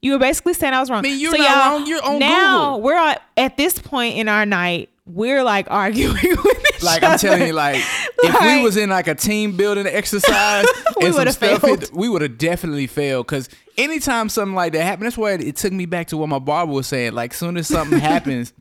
[0.00, 1.00] You were basically saying I was wrong.
[1.00, 1.86] I mean, you're so not y'all, wrong.
[1.88, 2.80] You're on now Google.
[2.82, 4.90] we're at, at this point in our night.
[5.06, 7.18] We're like arguing with each Like I'm other.
[7.18, 7.76] telling you, like
[8.18, 10.66] if Like- we was in like a team building exercise,
[11.00, 11.80] We and some would've stuff failed.
[11.80, 13.26] hit- we would have definitely failed.
[13.26, 16.28] Cause anytime something like that happened, that's why it, it took me back to what
[16.28, 17.14] my barber was saying.
[17.14, 18.52] Like soon as something happens,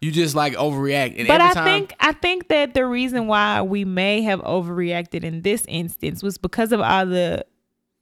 [0.00, 1.18] you just like overreact.
[1.18, 4.40] And But every I time, think I think that the reason why we may have
[4.40, 7.44] overreacted in this instance was because of all the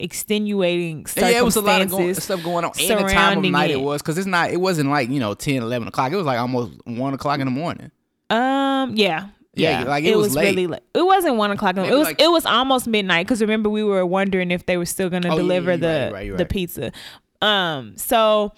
[0.02, 1.32] extenuating circumstances.
[1.34, 2.72] yeah, it was a lot of going, stuff going on.
[2.80, 3.74] And the time of night it.
[3.74, 4.50] it, was, cause it's not.
[4.50, 6.12] It wasn't like you know 10, 11 o'clock.
[6.12, 7.90] It was like almost one o'clock in the morning.
[8.30, 9.28] Um, yeah.
[9.54, 10.44] Yeah, Yeah, like, it was late.
[10.46, 10.80] really late.
[10.94, 11.76] It wasn't one o'clock.
[11.76, 14.86] It was like- it was almost midnight because remember we were wondering if they were
[14.86, 16.48] still gonna Oh, deliver you're the right, right, the right.
[16.48, 16.90] pizza.
[17.42, 18.52] Um, so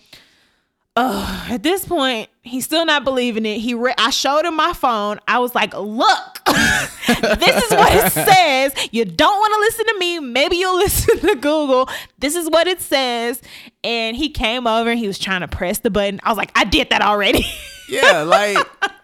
[0.96, 3.58] uh, at this point, he's still not believing it.
[3.58, 5.18] He re- I showed him my phone.
[5.26, 6.33] I was like, "Look,
[7.38, 8.88] this is what it says.
[8.92, 10.18] You don't want to listen to me.
[10.20, 11.88] Maybe you'll listen to Google.
[12.18, 13.40] This is what it says."
[13.82, 16.20] And he came over and he was trying to press the button.
[16.22, 17.46] I was like, "I did that already."
[17.88, 18.58] Yeah, like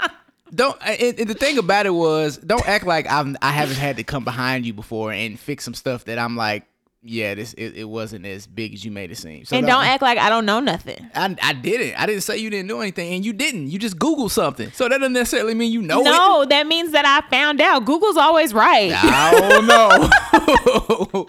[0.54, 0.76] don't.
[0.84, 3.36] And, and the thing about it was, don't act like I'm.
[3.42, 6.64] I haven't had to come behind you before and fix some stuff that I'm like,
[7.02, 9.46] yeah, this it, it wasn't as big as you made it seem.
[9.46, 11.10] So and don't act like I don't know nothing.
[11.14, 11.98] I, I didn't.
[11.98, 13.70] I didn't say you didn't know anything, and you didn't.
[13.70, 16.04] You just Googled something, so that doesn't necessarily mean you know it.
[16.04, 17.86] no, that means that I found out.
[17.86, 18.92] Google's always right.
[18.94, 19.88] I don't know.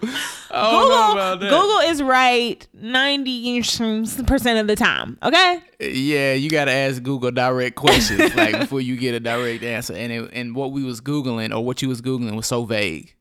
[0.54, 1.50] I don't know Google, about that.
[1.50, 5.16] Google is right 90% of the time.
[5.22, 5.62] Okay?
[5.80, 9.94] Yeah, you gotta ask Google direct questions like before you get a direct answer.
[9.94, 13.14] And it, and what we was googling or what you was googling was so vague.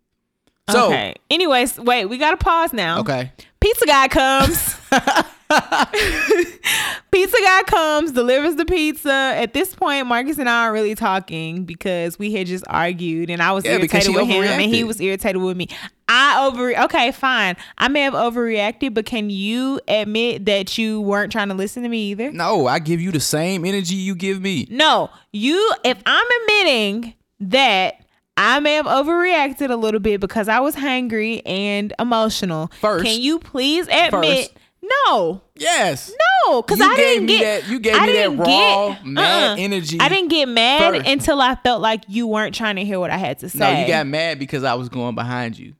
[0.72, 1.16] So okay.
[1.30, 3.00] Anyways, wait, we got to pause now.
[3.02, 4.76] okay, Pizza guy comes.
[7.12, 9.12] pizza guy comes, delivers the pizza.
[9.12, 13.42] At this point, Marcus and I are really talking because we had just argued and
[13.42, 15.68] I was Yeah, irritated with him and he was irritated with me.
[16.08, 17.56] I over okay, fine.
[17.78, 21.90] I may have overreacted, but can you admit that you weren't trying to listen to
[21.90, 22.32] me either?
[22.32, 24.68] no, I give you the same energy you give me.
[24.70, 28.01] No, you if I'm admitting that
[28.38, 32.72] I may have overreacted a little bit because I was hangry and emotional.
[32.80, 33.06] First.
[33.06, 34.12] can you please admit
[34.50, 34.54] First.
[34.82, 35.42] no?
[35.56, 36.12] Yes.
[36.48, 38.46] No, because I didn't get that- you gave I me that raw,
[38.94, 39.56] get- mad uh-uh.
[39.60, 41.08] energy I didn't get mad first.
[41.08, 43.60] until I felt like you weren't trying to hear what I had to say.
[43.60, 45.76] No, you got mad because I was going behind you.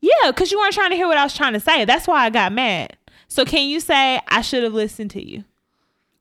[0.00, 1.84] yeah, because you weren't trying to hear what I was trying to say.
[1.86, 2.96] That's why I got mad.
[3.28, 5.44] So can you say I should have listened to you?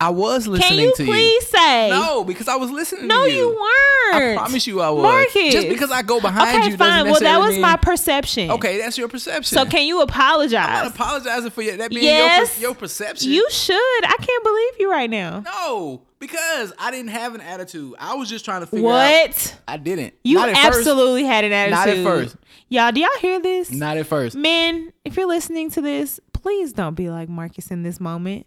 [0.04, 1.10] I was listening you to you.
[1.12, 1.90] please say.
[1.90, 3.38] No, because I was listening No, to you.
[3.38, 4.38] No, you weren't.
[4.38, 5.04] I promise you I was.
[5.04, 5.54] Marcus.
[5.54, 7.06] Just because I go behind okay, you fine.
[7.06, 8.52] Well, that was mean- my perception.
[8.52, 9.58] Okay, that's your perception.
[9.58, 10.54] So can you apologize?
[10.68, 11.26] I'm not apologize?
[11.28, 12.60] apologizing for your, that being Yes.
[12.60, 13.32] your, your perception.
[13.32, 13.76] You should.
[14.06, 15.40] I can't believe you right now.
[15.42, 17.96] no, because I didn't have an attitude.
[18.00, 18.94] I was just trying to figure out.
[19.28, 19.60] What?
[19.68, 20.14] I didn't.
[20.24, 20.78] You Not at first.
[20.80, 21.78] absolutely had an attitude.
[21.78, 22.36] Not at first.
[22.70, 23.72] Y'all, do y'all hear this?
[23.72, 24.36] Not at first.
[24.36, 28.46] Men, if you're listening to this, please don't be like Marcus in this moment.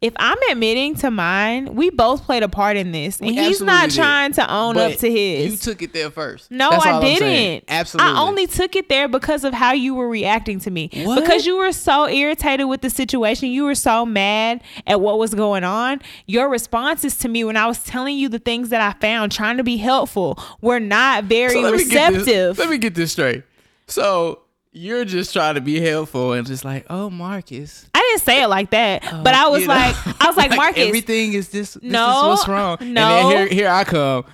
[0.00, 3.60] If I'm admitting to mine, we both played a part in this, and We he's
[3.60, 3.96] not absolutely did.
[3.96, 5.50] trying to own But up to his.
[5.50, 6.52] You took it there first.
[6.52, 7.18] No, That's I all I'm saying.
[7.60, 7.64] didn't.
[7.66, 8.12] Absolutely.
[8.12, 10.88] I only took it there because of how you were reacting to me.
[11.02, 11.20] What?
[11.20, 13.50] Because you were so irritated with the situation.
[13.50, 16.00] You were so mad at what was going on.
[16.26, 19.56] Your responses to me when I was telling you the things that I found, trying
[19.56, 22.56] to be helpful, were not very So let me receptive.
[22.56, 23.42] let me get this straight.
[23.88, 24.42] So
[24.78, 27.86] you're just trying to be helpful and just like, oh, Marcus.
[27.94, 29.74] I didn't say it like that, oh, but I was You know?
[29.74, 30.86] like, I was like, Marcus.
[30.86, 31.74] everything is this.
[31.74, 32.76] this No, is what's wrong.
[32.80, 32.86] no.
[32.86, 34.24] And then here, here I come.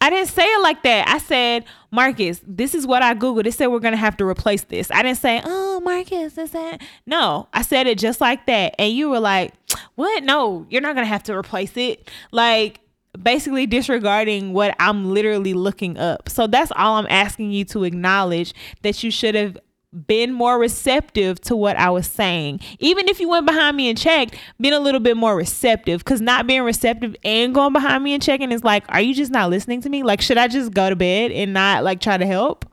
[0.00, 1.08] I didn't say it like that.
[1.08, 3.46] I said, Marcus, this is what I Googled.
[3.46, 4.90] It said we're gonna have to replace this.
[4.92, 6.82] I didn't say, oh, Marcus, is that?
[7.06, 8.76] No, I said it just like that.
[8.78, 9.54] And you were like,
[9.96, 10.22] what?
[10.22, 12.08] No, you're not gonna have to replace it.
[12.30, 12.78] Like,
[13.20, 16.28] basically disregarding what I'm literally looking up.
[16.28, 19.58] So that's all I'm asking you to acknowledge that you should have
[20.06, 22.60] been more receptive to what I was saying.
[22.78, 26.04] Even if you went behind me and checked, being a little bit more receptive.
[26.04, 29.30] Cause not being receptive and going behind me and checking is like, are you just
[29.30, 30.02] not listening to me?
[30.02, 32.66] Like, should I just go to bed and not like try to help?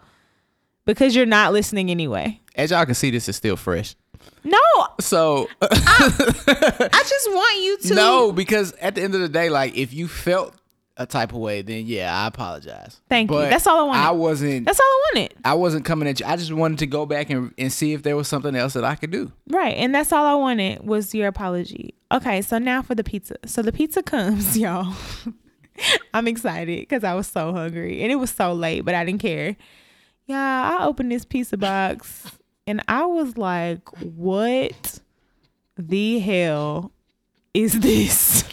[0.85, 2.39] Because you're not listening anyway.
[2.55, 3.95] As y'all can see, this is still fresh.
[4.43, 4.59] No,
[4.99, 9.75] So I just want you to no, because at the end of the day, like
[9.75, 10.55] if you felt
[10.97, 13.01] a type of way, then yeah, I apologize.
[13.09, 13.39] Thank you.
[13.39, 14.01] That's all I wanted.
[14.01, 14.65] I wasn't.
[14.65, 15.33] That's all I wanted.
[15.43, 16.25] I wasn't coming at you.
[16.25, 18.85] I just wanted to go back and, and see if there was something else that
[18.85, 19.31] I could do.
[19.49, 19.75] Right.
[19.75, 21.95] And that's all I wanted was your apology.
[22.11, 23.35] Okay, so now for the pizza.
[23.45, 24.93] So the pizza comes, y'all.
[26.13, 29.21] I'm excited because I was so hungry and it was so late, but I didn't
[29.21, 29.57] care.
[30.25, 32.31] Yeah, I opened this pizza box
[32.65, 34.99] and I was like, what
[35.77, 36.93] the hell
[37.53, 38.44] is this?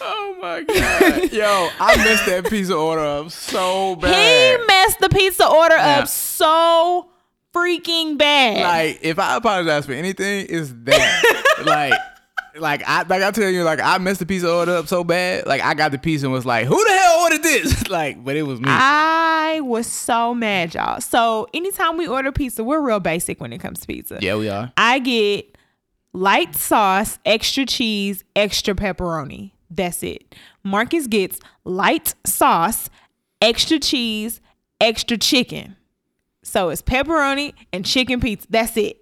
[0.00, 4.14] Oh my god, yo, I messed that pizza order up so bad.
[4.60, 6.00] He messed the pizza order Yeah.
[6.00, 7.08] up so
[7.54, 8.62] freaking bad.
[8.62, 11.62] like, if I apologize for anything, it's that.
[11.66, 11.92] like,
[12.60, 15.46] like I like I tell you, like I messed the pizza order up so bad.
[15.46, 17.88] Like I got the pizza and was like, who the hell ordered this?
[17.90, 18.66] like, but it was me.
[18.68, 21.00] I was so mad, y'all.
[21.00, 24.18] So anytime we order pizza, we're real basic when it comes to pizza.
[24.22, 24.72] yeah, we are.
[24.76, 25.58] I get
[26.12, 29.50] light sauce, extra cheese, extra pepperoni.
[29.70, 30.34] That's it.
[30.62, 32.88] Marcus gets light sauce,
[33.40, 34.40] extra cheese,
[34.80, 35.76] extra chicken.
[36.42, 38.46] So it's pepperoni and chicken pizza.
[38.48, 38.98] That's it.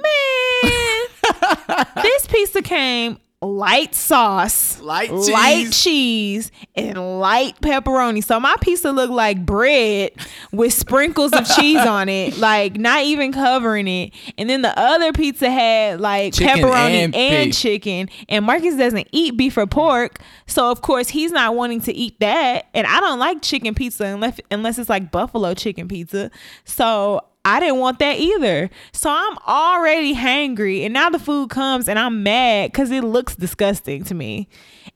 [0.00, 5.82] Man, this pizza came light sauce, Light light cheese.
[5.82, 8.22] cheese, and light pepperoni.
[8.24, 10.10] So my pizza looked like bread
[10.50, 14.12] with sprinkles of cheese on it, like not even covering it.
[14.36, 18.08] And then the other pizza had like Chicken pepperoni and and, chicken.
[18.28, 22.18] And Marcus doesn't eat beef or pork, so of course he's not wanting to eat
[22.20, 22.66] that.
[22.74, 26.32] And I don't like chicken pizza unless unless it's like buffalo chicken pizza.
[26.64, 28.68] So I didn't want that either.
[28.92, 30.84] So I'm already hangry.
[30.84, 34.48] And now the food comes and I'm mad because it looks disgusting to me.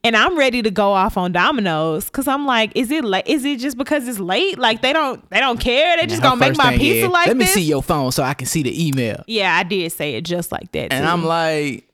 [0.04, 3.26] And I'm ready to go off on Domino's because I'm like, is it late?
[3.26, 4.58] Is it just because it's late?
[4.58, 5.96] Like they don't they don't care.
[5.96, 7.54] They just Her gonna make my thing pizza is, like Let me this.
[7.54, 9.22] see your phone so I can see the email.
[9.26, 10.92] Yeah, I did say it just like that.
[10.92, 11.10] And too.
[11.10, 11.88] I'm like,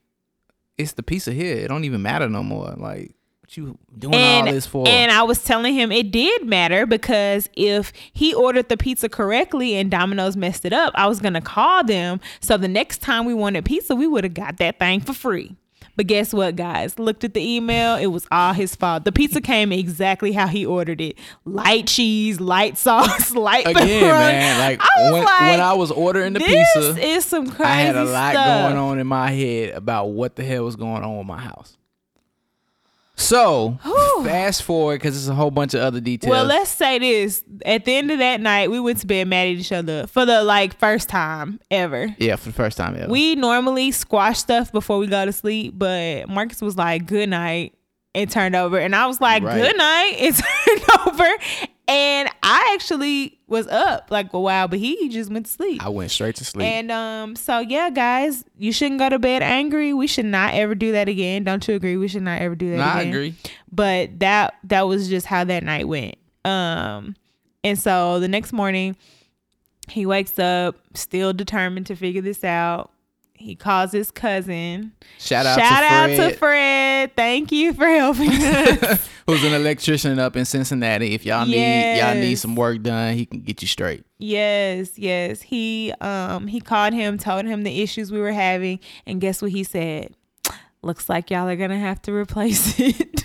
[0.78, 1.56] it's the pizza here.
[1.58, 2.74] It don't even matter no more.
[2.76, 3.12] Like,
[3.48, 4.86] what you doing and, all this for?
[4.86, 9.74] and I was telling him it did matter because if he ordered the pizza correctly
[9.74, 12.20] and Domino's messed it up, I was gonna call them.
[12.40, 15.56] So the next time we wanted pizza, we would have got that thing for free.
[15.96, 16.96] But guess what, guys?
[16.98, 17.96] Looked at the email.
[17.96, 19.04] It was all his fault.
[19.04, 24.10] The pizza came exactly how he ordered it: light cheese, light sauce, light Again, pepperoni.
[24.10, 27.64] man, like, I when, like, when I was ordering the this pizza, is some crazy
[27.64, 28.70] I had a lot stuff.
[28.70, 31.77] going on in my head about what the hell was going on with my house.
[33.20, 34.24] So Whew.
[34.24, 36.30] fast forward because it's a whole bunch of other details.
[36.30, 37.42] Well, let's say this.
[37.66, 40.24] At the end of that night, we went to bed mad at each other for
[40.24, 42.14] the like first time ever.
[42.18, 43.10] yeah, for the first time ever.
[43.10, 47.74] We normally squash stuff before we go to sleep, but Marcus was like, "Good night."
[48.14, 49.60] It turned over, and I was like, Right.
[49.60, 50.34] "Good night." It
[50.86, 51.28] turned over,
[51.88, 55.84] and I actually was up like a while, but he just went to sleep.
[55.84, 56.66] I went straight to sleep.
[56.66, 59.92] And um, so yeah, guys, you shouldn't go to bed angry.
[59.94, 61.44] We should not ever do that again.
[61.44, 61.96] Don't you agree?
[61.96, 63.34] We should not ever do that Nah, I agree.
[63.72, 67.16] but that that was just how that night went um
[67.64, 68.96] and so the next morning
[69.88, 72.90] he wakes up still determined to figure this out
[73.38, 74.92] he calls his cousin.
[75.18, 77.16] Shout out shout to out Fred, to fred.
[77.16, 79.08] Thank you for helping us.
[79.26, 81.14] Who's an electrician up in Cincinnati.
[81.14, 84.04] If y'all need y'all need some work done, he can get you straight.
[84.18, 85.40] yes yes.
[85.42, 89.50] He um he called him told him the issues we were having and guess what
[89.52, 90.14] he said?
[90.82, 93.24] Looks like y'all are gonna have to replace it.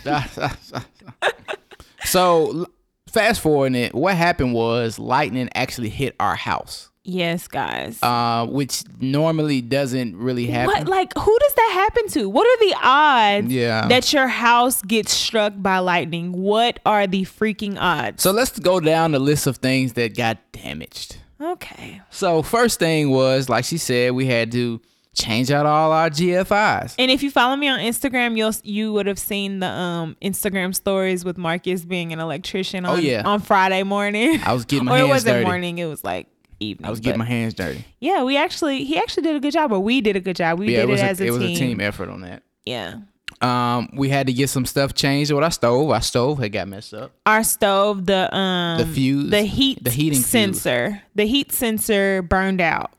[2.05, 2.67] So
[3.07, 8.83] fast forwarding it, what happened was lightning actually hit our house, yes guys uh, which
[9.01, 10.67] normally doesn't really happen.
[10.73, 12.29] What like who does that happen to?
[12.29, 13.87] What are the odds Yeah.
[13.87, 16.31] that your house gets struck by lightning?
[16.31, 18.23] What are the freaking odds?
[18.23, 21.17] So let's go down the list of things that got damaged.
[21.41, 22.01] okay.
[22.09, 24.79] So first thing was, like she said, we had to
[25.13, 26.95] change out all our GFIs.
[26.97, 30.73] And if you follow me on Instagram, you'll you would have seen the um Instagram
[30.73, 33.23] stories with Marcus being an electrician on Oh, yeah.
[33.25, 34.39] on Friday morning.
[34.43, 35.45] I was getting my or it wasn't dirty.
[35.45, 36.27] morning, it was like
[36.63, 36.87] evening.
[36.87, 37.85] I was getting but- my hands dirty.
[37.99, 40.59] Yeah, we actually he actually did a good job, or we did a good job.
[40.59, 41.35] We yeah, did it it as a, it team.
[41.35, 42.43] It was a team effort on that.
[42.65, 42.95] Yeah.
[43.41, 45.89] Um, we had to get some stuff changed with our stove.
[45.89, 47.11] Our stove had got messed up.
[47.25, 50.25] our stove the um The fuse, the heat the heating fuse.
[50.27, 52.91] sensor the heat sensor burned out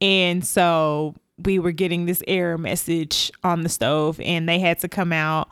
[0.00, 4.88] and so we were getting this error message on the stove and they had to
[4.88, 5.48] come out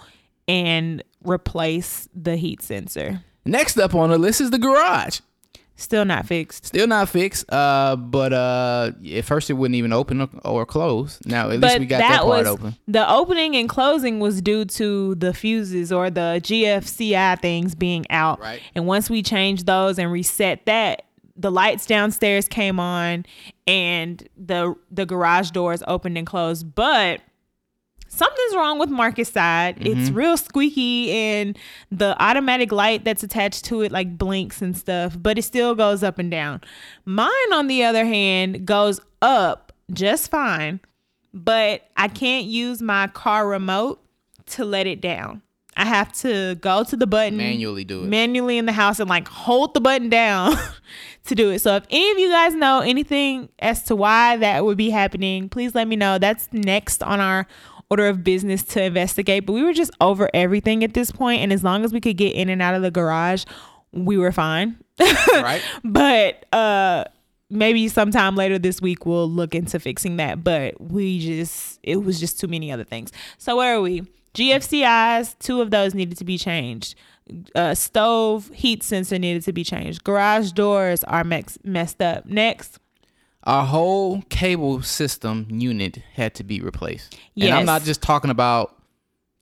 [0.46, 3.22] and replace the heat sensor.
[3.44, 5.20] Next up on the list is the garage.
[5.82, 6.66] Still not fixed.
[6.66, 7.52] Still not fixed.
[7.52, 11.18] Uh, but uh, at first it wouldn't even open or close.
[11.26, 12.76] Now at least we got that, part was open.
[12.86, 18.38] the opening and closing was due to the fuses or the GFCI things being out.
[18.38, 18.62] Right.
[18.76, 21.02] And once we changed those and reset that,
[21.36, 23.26] the lights downstairs came on
[23.66, 26.74] and the the garage doors opened and closed.
[26.74, 27.22] But
[28.12, 29.78] something's wrong with Marcus' side.
[29.80, 30.14] It's mm-hmm.
[30.14, 31.58] real squeaky and
[31.90, 36.02] the automatic light that's attached to it like blinks and stuff, but it still goes
[36.02, 36.60] up and down.
[37.04, 40.80] Mine on the other hand goes up just fine,
[41.32, 44.02] but I can't use my car remote
[44.46, 45.42] to let it down.
[45.74, 48.06] I have to go to the button Manually do it.
[48.06, 50.54] manually in the house and like hold the button down
[51.24, 51.60] to do it.
[51.60, 55.48] So if any of you guys know anything as to why that would be happening,
[55.48, 56.18] please let me know.
[56.18, 57.46] That's next on our
[57.92, 59.44] order of business to investigate.
[59.44, 62.16] But we were just over everything at this point, and as long as we could
[62.16, 63.44] get in and out of the garage,
[63.92, 64.78] we were fine.
[65.32, 65.62] right.
[65.84, 67.04] but uh
[67.50, 72.20] maybe sometime later this week we'll look into fixing that but we just it was
[72.20, 74.02] just too many other things so where are we
[74.34, 76.94] gfcis two of those needed to be changed
[77.54, 82.78] uh stove heat sensor needed to be changed garage doors are mex- messed up next
[83.44, 87.18] Our whole cable system unit had to be replaced.
[87.40, 88.76] And I'm not just talking about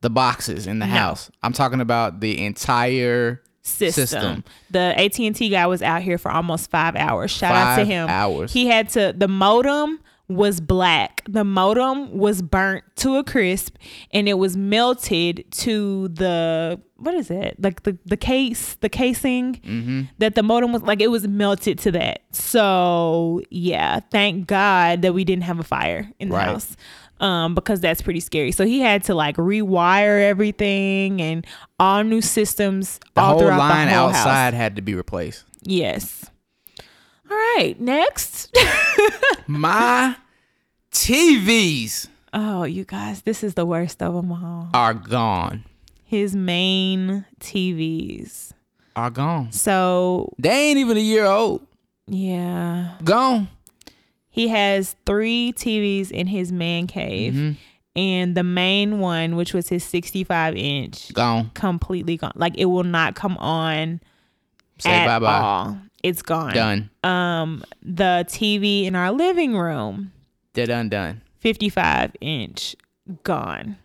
[0.01, 0.93] the boxes in the No.
[0.93, 1.31] house.
[1.43, 4.07] I'm talking about the entire system.
[4.07, 4.45] System.
[4.71, 7.31] The AT and T guy was out here for almost five hours.
[7.31, 8.09] Shout out to him.
[8.09, 8.53] hours.
[8.53, 9.15] He had to.
[9.17, 11.23] The modem was black.
[11.29, 13.77] The modem was burnt to a crisp,
[14.13, 17.57] and it was melted to the what is it?
[17.59, 20.03] Like the the case, the casing Mm-hmm.
[20.19, 21.01] that the modem was like.
[21.01, 22.21] It was melted to that.
[22.33, 26.47] So yeah, thank God that we didn't have a fire in the Right.
[26.47, 26.77] house
[27.21, 28.53] um, because that's pretty scary.
[28.53, 31.47] So he had to like rewire everything and
[31.79, 34.17] all new systems The all whole throughout line the whole house.
[34.27, 35.45] outside had to be replaced.
[35.63, 36.25] Yes.
[37.31, 38.57] All right, next.
[39.47, 40.17] My
[40.93, 44.69] TVs oh, you guys, this is the worst of them all.
[44.75, 45.65] are gone.
[46.11, 48.53] His main TVs.
[48.97, 49.53] Are gone.
[49.53, 51.65] So They ain't even a year old.
[52.09, 53.47] yeah, Gone.
[54.29, 57.53] he has three TVs in his man cave, Mm-hmm.
[57.95, 61.53] and the main one, which was his 65 inch, Gone.
[61.55, 62.33] completely gone.
[62.35, 64.01] Like it will not come on
[64.81, 65.39] Say at bye bye.
[65.41, 65.79] all.
[66.03, 66.53] It's gone.
[66.53, 66.91] Done.
[67.05, 70.11] Um, the TV in our living room,
[70.55, 70.89] They're done.
[70.89, 71.21] Done.
[71.39, 72.75] 55 inch,
[73.23, 73.77] gone.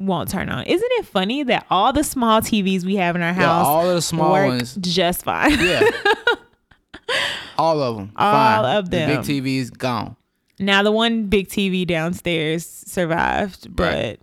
[0.00, 0.64] Won't turn on.
[0.64, 3.86] Isn't it funny that all the small TVs we have in our Yeah, house all
[3.94, 4.74] the small ones.
[4.80, 5.52] just fine?
[5.60, 5.82] Yeah.
[7.58, 8.12] all of them.
[8.16, 8.76] All Fine.
[8.78, 9.10] of them.
[9.10, 10.16] The big TV's gone.
[10.58, 14.20] now the one big TV downstairs survived, but Right.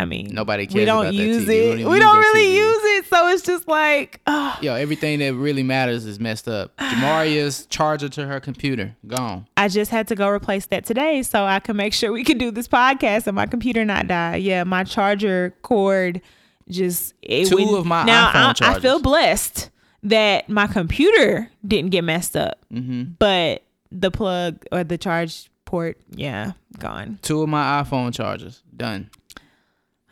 [0.00, 1.48] I mean, Nobody cares we don't about that use TV.
[1.48, 1.82] We it.
[1.84, 2.54] don't We don't really TV.
[2.56, 6.76] use it, so it's just like, oh, Yo, everything that really matters is messed up.
[6.78, 9.46] Jamaria's charger to her computer gone.
[9.56, 12.38] I just had to go replace that today so I can make sure we can
[12.38, 14.36] do this podcast and my computer not die.
[14.36, 16.20] Yeah, my charger cord
[16.68, 19.70] just it Two wouldn't- of my now iPhone I, I feel blessed
[20.04, 23.12] that my computer didn't get messed up, Mm-hmm.
[23.18, 27.18] but the plug or the charge port, yeah, gone.
[27.22, 29.10] Two of my iPhone chargers done.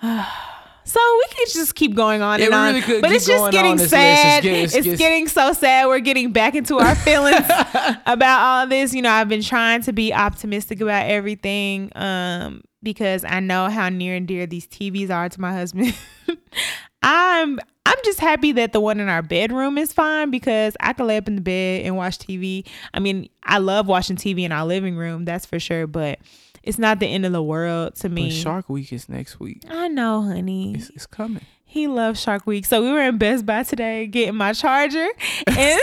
[0.88, 3.72] So we could just keep going on Yeah, and on, really but it's just getting
[3.72, 3.90] on this list.
[3.90, 4.36] sad.
[4.36, 5.88] It's getting- It's, it's- it's- getting so sad.
[5.88, 7.44] We're getting back into our feelings
[8.06, 8.94] about all this.
[8.94, 13.88] You know, I've been trying to be optimistic about everything um, because I know how
[13.88, 15.92] near and dear these TVs are to my husband.
[17.02, 21.06] I'm I'm just happy that the one in our bedroom is fine because I can
[21.08, 22.64] lay up in the bed and watch TV.
[22.94, 26.18] I mean, I love watching TV in our living room, that's for sure, but
[26.66, 28.26] it's not the end of the world to me.
[28.28, 29.62] But Shark Week is next week.
[29.70, 30.74] I know, honey.
[30.74, 31.42] It's, it's coming.
[31.64, 32.64] He loves Shark Week.
[32.64, 35.06] So we were in Best Buy today getting my charger.
[35.46, 35.80] And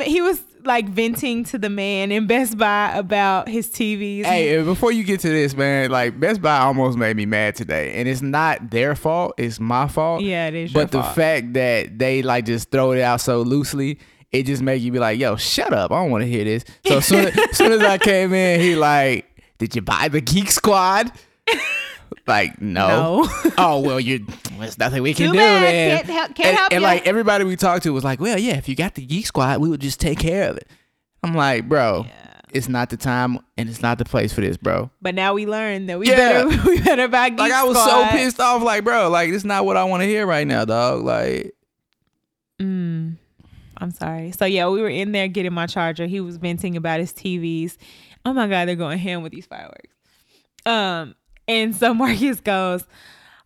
[0.00, 4.24] the, he was like venting to the man in Best Buy about his TVs.
[4.24, 7.94] Hey, before you get to this, man, like Best Buy almost made me mad today,
[7.94, 10.22] and it's not their fault; it's my fault.
[10.22, 11.14] Yeah, it is your But the fault.
[11.16, 13.98] fact that they like just throw it out so loosely,
[14.30, 15.90] it just make you be like, "Yo, shut up!
[15.90, 18.60] I don't want to hear this." So as soon, as soon as I came in,
[18.60, 19.26] he like,
[19.62, 21.10] "Did you buy the Geek Squad?"
[22.26, 23.22] Like, no.
[23.22, 23.28] No.
[23.58, 24.24] oh well, you.
[24.58, 25.62] There's nothing we can Too do, bad.
[25.62, 25.96] man.
[25.96, 28.56] Can't help- can't and, help and like everybody we talked to was like, "Well, yeah,
[28.58, 30.68] if you got the Geek Squad, we would just take care of it."
[31.24, 32.06] I'm like, bro,
[32.52, 34.90] it's not the time and it's not the place for this, bro.
[35.00, 36.44] But now we learned that we Yeah.
[36.44, 37.44] better we better buy Geek Squad.
[37.48, 40.06] Like I was so pissed off, like, bro, like it's not what I want to
[40.06, 41.02] hear right now, dog.
[41.04, 41.52] Like,
[42.60, 43.16] Mm,
[43.78, 44.32] I'm sorry.
[44.32, 46.06] So yeah, we were in there getting my charger.
[46.06, 47.76] He was venting about his TVs.
[48.24, 49.88] Oh my god, they're going ham with these fireworks.
[50.64, 51.14] Um,
[51.48, 52.84] and so Marcus goes,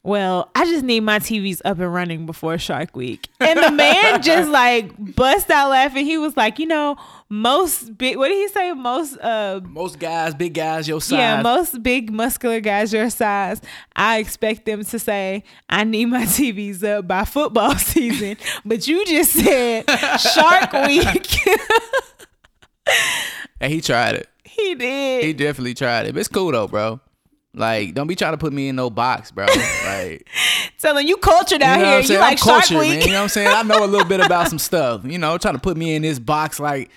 [0.03, 3.29] well, I just need my TVs up and running before Shark Week.
[3.41, 6.07] And the man just like bust out laughing.
[6.07, 6.97] He was like, you know,
[7.29, 8.73] most big, what did he say?
[8.73, 11.19] Most, uh, Most guys, big guys, your size.
[11.19, 13.61] yeah, most big muscular guys your size,
[13.97, 18.37] I expect them to say, I need my TVs up by football season.
[18.65, 21.37] but you just said Shark Week.
[23.61, 24.29] and he tried it.
[24.63, 25.25] he did.
[25.25, 26.13] He definitely tried it.
[26.13, 27.01] But it's cool though, bro.
[27.55, 29.47] Like, don't be trying to put me in no box, bro.
[29.87, 30.29] Like,
[30.79, 32.15] Telling you cultured you out know what here.
[32.15, 32.91] You like I'm Shark Week.
[32.99, 33.01] man.
[33.01, 33.49] You know what I'm saying?
[33.49, 35.05] I know a little bit about some stuff.
[35.05, 36.91] You know, trying to put me in this box like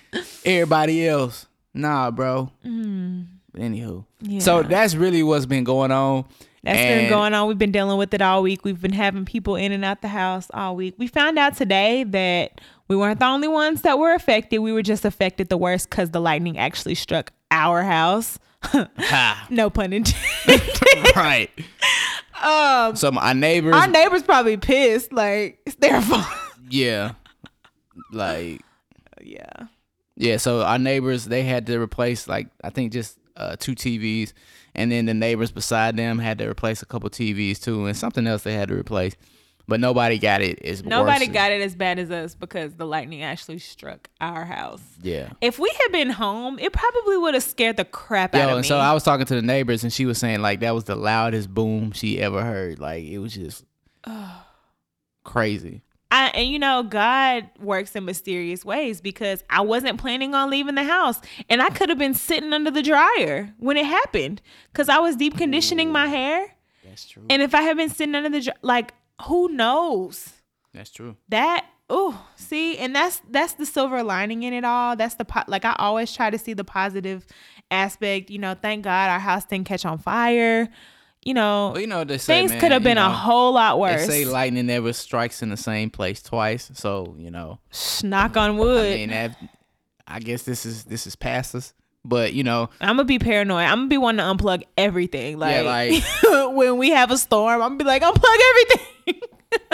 [0.43, 1.45] everybody else.
[1.74, 2.51] Nah, bro.
[2.64, 4.05] But anywho,
[4.41, 4.70] so Mm.
[4.70, 6.26] That's really what's been going on.
[6.64, 7.47] That's been going on.
[7.47, 8.66] We've been dealing with it all week.
[8.66, 10.95] We've been having people in and out the house all week.
[10.97, 14.60] We found out today that we weren't the only ones that were affected.
[14.60, 18.39] We were just affected the worst because the lightning actually struck our house.
[19.50, 20.62] No pun intended.
[21.16, 21.50] right.
[22.43, 25.14] um, So my neighbors, our neighbors probably pissed.
[25.14, 26.26] Like it's their fault.
[26.70, 27.14] yeah,
[28.12, 28.62] like
[29.22, 29.68] yeah.
[30.16, 30.38] yeah.
[30.38, 34.34] So our neighbors, they had to replace like I think just uh, two TVs,
[34.76, 38.28] and then the neighbors beside them had to replace a couple TVs too, and something
[38.28, 39.16] else they had to replace.
[39.70, 40.62] But nobody got it.
[40.64, 41.34] As Nobody worse.
[41.34, 44.82] got it as bad as us because the lightning actually struck our house.
[45.02, 45.30] Yeah.
[45.42, 48.52] If we had been home, it probably would have scared the crap out Yo, of
[48.58, 48.68] and me.
[48.68, 50.96] so I was talking to the neighbors, and she was saying like that was the
[50.96, 52.80] loudest boom she ever heard.
[52.80, 53.64] Like it was just
[55.24, 55.82] crazy.
[56.12, 60.74] I, and you know, God works in mysterious ways because I wasn't planning on leaving
[60.74, 64.42] the house and I could have been sitting under the dryer when it happened
[64.72, 66.56] because I was deep conditioning my hair.
[66.84, 67.24] That's true.
[67.30, 68.94] And if I had been sitting under the like,
[69.24, 70.34] who knows?
[70.74, 71.16] That's true.
[71.30, 74.96] That, oh, see, and that's that's the silver lining in it all.
[74.96, 77.26] That's the po- like I always try to see the positive
[77.72, 78.30] aspect.
[78.30, 80.70] You know, thank God our house didn't catch on fire.
[81.26, 83.82] You know, Well, you know they say, things could have been a whole lot They
[83.82, 84.08] worse.
[84.08, 86.72] say lightning never strikes in the same place twice.
[86.76, 87.60] So you know,
[88.04, 88.94] Knock on wood.
[88.94, 89.36] I mean,
[90.08, 91.74] I guess this is this is past us.
[92.06, 93.66] But you know, I'm gonna be paranoid.
[93.66, 95.38] I'm gonna be wanting to unplug everything.
[95.38, 98.86] Like, Yeah, like- when we have a storm, I'm gonna be like, unplug everything.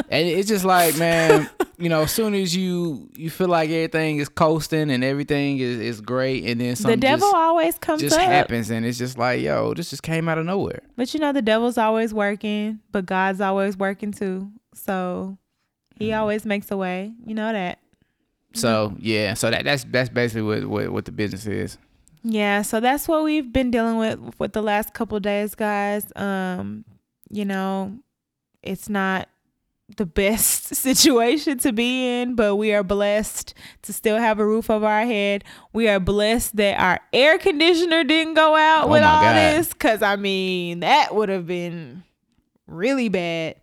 [0.09, 4.17] and it's just like, man, you know, as soon as you you feel like everything
[4.17, 8.01] is coasting and everything is, is great, and then the something devil just, always comes
[8.01, 8.21] just up.
[8.21, 10.81] happens, and it's just like, yo, this just came out of nowhere.
[10.95, 14.49] But you know, the devil's always working, but God's always working too.
[14.73, 15.37] So
[15.95, 16.19] he Mm-hmm.
[16.19, 17.13] always makes a way.
[17.25, 17.79] You know that.
[18.53, 21.77] So yeah, so that that's that's basically what what, what the business is.
[22.27, 26.05] Yeah, so that's what we've been dealing with with the last couple days, guys.
[26.15, 26.83] Um,
[27.29, 27.99] you know,
[28.63, 29.29] it's not
[29.95, 33.53] the best situation to be in, but we are blessed
[33.83, 35.43] to still have a roof over our head.
[35.71, 39.35] We are blessed that our air conditioner didn't go out Oh with all God.
[39.35, 42.03] this cuz I mean, that would have been
[42.65, 43.55] really bad.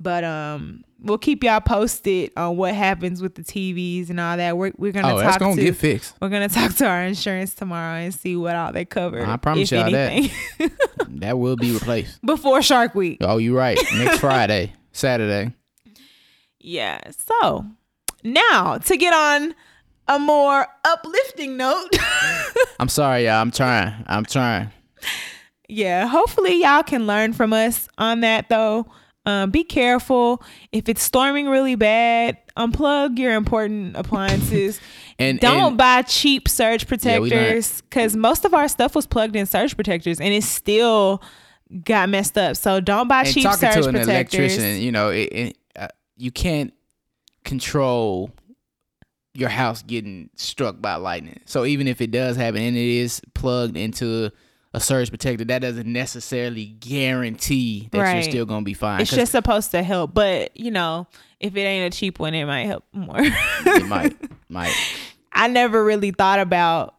[0.00, 4.56] But um we'll keep y'all posted on what happens with the TVs and all that.
[4.56, 6.14] We're we're going to Oh, talk gonna to get fixed.
[6.20, 9.24] we're gonna talk to our insurance tomorrow and see what all they cover.
[9.24, 10.10] I promise y'all that.
[10.12, 10.70] anything,
[11.20, 12.20] That will be replaced.
[12.26, 13.18] before Shark Week.
[13.20, 13.78] Oh, you're right.
[13.94, 15.52] Next Friday, Saturday.
[16.60, 17.00] Yeah.
[17.10, 17.64] So
[18.22, 19.54] now to get on
[20.06, 21.90] a more uplifting note.
[22.80, 23.40] I'm sorry, y'all.
[23.40, 23.94] I'm trying.
[24.06, 24.70] I'm trying.
[25.68, 26.06] yeah.
[26.06, 28.86] Hopefully y'all can learn from us on that though.
[29.28, 30.42] Um, be careful.
[30.72, 34.80] If it's storming really bad, unplug your important appliances.
[35.20, 39.34] And Don't and, buy cheap surge Yeah, protectors because most of our stuff was plugged
[39.34, 41.20] in surge protectors and it still
[41.82, 42.56] got messed up.
[42.56, 44.56] So don't buy cheap talking surge to an protectors.
[44.56, 46.72] electrician, you know, it, it, uh, you can't
[47.44, 48.30] control
[49.34, 51.40] your house getting struck by lightning.
[51.46, 54.30] So even if it does happen and it is plugged into
[54.74, 58.14] a surge protector, that doesn't necessarily guarantee that Right.
[58.14, 59.00] you're still gonna be fine.
[59.00, 61.06] It's just supposed to help, but you know,
[61.40, 63.16] if it ain't a cheap one, it might help more.
[63.20, 64.16] it might,
[64.48, 64.74] might.
[65.32, 66.96] I never really thought about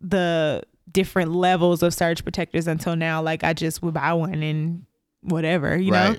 [0.00, 3.22] the different levels of surge protectors until now.
[3.22, 4.84] Like I just would buy one and
[5.22, 6.16] whatever, you know.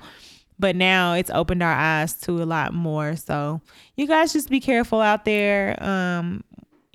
[0.58, 3.16] But now it's opened our eyes to a lot more.
[3.16, 3.62] So
[3.96, 5.82] you guys just be careful out there.
[5.82, 6.44] Um,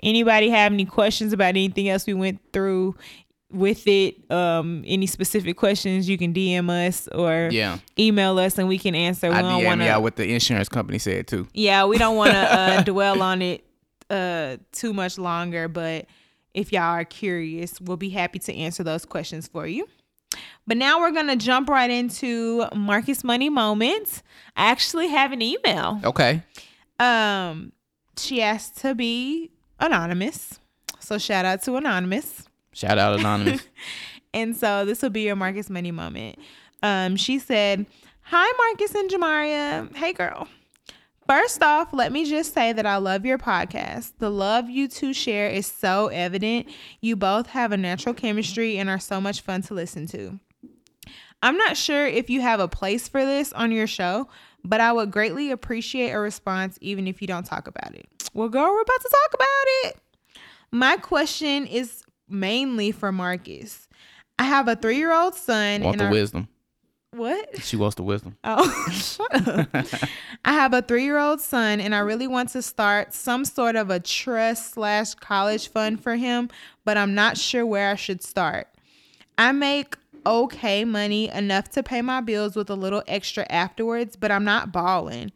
[0.04, 2.96] anybody have any questions about anything else we went through
[3.52, 4.30] with it?
[4.32, 8.96] Um, any specific questions you can DM us or Yeah, email us and we can
[8.96, 9.30] answer.
[9.30, 11.48] We I don't DM want y'all what the insurance company said too.
[11.54, 13.64] Yeah, we don't want to uh, dwell on it
[14.10, 15.68] uh, too much longer.
[15.68, 16.08] But
[16.54, 19.88] if y'all are curious, we'll be happy to answer those questions for you.
[20.68, 24.24] But now we're gonna jump right into Marcus Money Moments.
[24.56, 26.00] I actually have an email.
[26.04, 26.42] Okay.
[27.00, 27.72] Um,
[28.18, 30.60] she asked to be anonymous,
[31.00, 32.48] so shout out to anonymous.
[32.76, 33.68] Shout out anonymous.
[34.34, 36.38] And so this will be your Marcus Money moment.
[36.84, 37.86] Um, she said,
[38.24, 39.96] Hi, Marcus and Jamaria.
[39.96, 40.50] Hey, girl.
[41.26, 44.12] First off, let me just say that I love your podcast.
[44.20, 46.68] The love you two share is so evident.
[47.00, 50.38] You both have a natural chemistry and are so much fun to listen to.
[51.42, 54.28] I'm not sure if you have a place for this on your show,
[54.66, 58.06] but I would greatly appreciate a response even if you don't talk about it.
[58.34, 59.48] Well, girl, we're about to talk about
[59.86, 59.98] it.
[60.72, 63.88] My question is mainly for Marcus.
[64.38, 65.82] I have a three year old son.
[65.84, 66.48] Want the our- wisdom?
[67.12, 67.62] What?
[67.62, 68.36] She wants the wisdom.
[68.44, 69.70] Oh, shut up.
[70.44, 73.78] I have a three year old son, and I really want to start some sort
[73.78, 76.50] of a trust slash college fund for him,
[76.84, 78.68] but I'm not sure where I should start.
[79.38, 79.96] I make
[80.26, 84.74] okay money enough to pay my bills with a little extra afterwards, but I'm not
[84.74, 85.32] balling.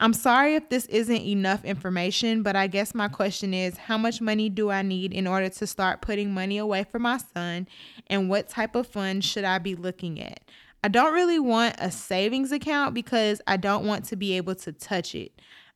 [0.00, 4.20] I'm sorry if this isn't enough information, but I guess my question is how much
[4.20, 7.66] money do I need in order to start putting money away for my son,
[8.06, 10.40] and what type of fund should I be looking at?
[10.84, 14.72] I don't really want a savings account because I don't want to be able to
[14.72, 15.32] touch it.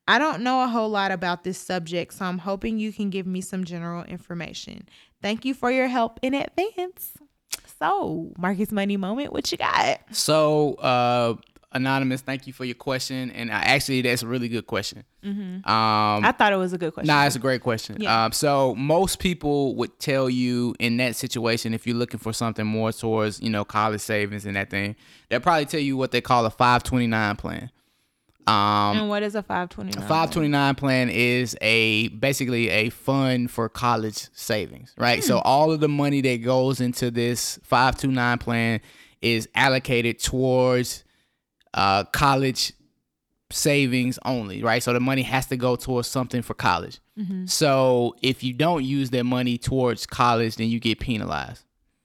[0.06, 3.26] I don't know a whole lot about this subject, so I'm hoping you can give
[3.26, 4.88] me some general information.
[5.20, 7.12] Thank you for your help in advance.
[7.78, 10.00] So, Marcus Money Moment, what you got?
[10.12, 11.34] So, uh,
[11.74, 15.04] anonymous, thank you for your question, and I, actually, that's a really good question.
[15.24, 17.06] Um, I thought it was a good question.
[17.06, 17.96] Nah, it's a great question.
[18.00, 18.24] Yeah.
[18.24, 22.66] Um, so most people would tell you in that situation, if you're looking for something
[22.66, 24.96] more towards, you know, college savings and that thing,
[25.28, 27.70] they'll probably tell you what they call a 529 plan.
[28.46, 30.02] Um, and what is a 529?
[30.02, 35.22] A 529 plan is a basically a fund for college savings, right?
[35.22, 38.80] So all of the money that goes into this 529 plan
[39.20, 41.04] is allocated towards
[41.74, 42.72] uh, college
[43.50, 44.82] savings only, right?
[44.82, 47.00] So the money has to go towards something for college.
[47.46, 51.64] So if you don't use that money towards college, then you get penalized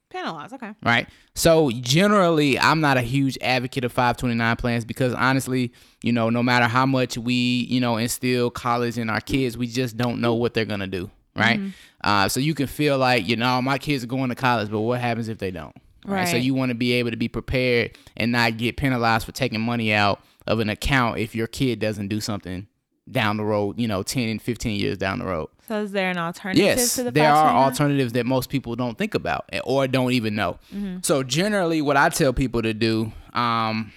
[0.09, 0.73] Penalized, okay.
[0.83, 1.07] right?
[1.35, 6.41] So generally, I'm not a huge advocate of 529 plans because honestly, you know, no
[6.41, 7.33] matter how much we,
[7.69, 11.09] you know, instill college in our kids, we just don't know what they're gonna do,
[11.35, 11.59] right?
[12.03, 14.79] Uh, so you can feel like, you know, my kids are going to college, but
[14.79, 15.75] what happens if they don't?
[16.15, 16.27] Right.
[16.27, 19.61] So you want to be able to be prepared and not get penalized for taking
[19.61, 22.67] money out of an account if your kid doesn't do something
[23.09, 25.49] down the road, you know, 10, and 15 years down the road.
[25.67, 27.63] So is there an alternative Yes, to the there are 529?
[27.71, 30.59] alternatives that most people don't think about or don't even know.
[30.73, 30.99] Mm-hmm.
[31.03, 33.91] So generally, what I tell people to do, um,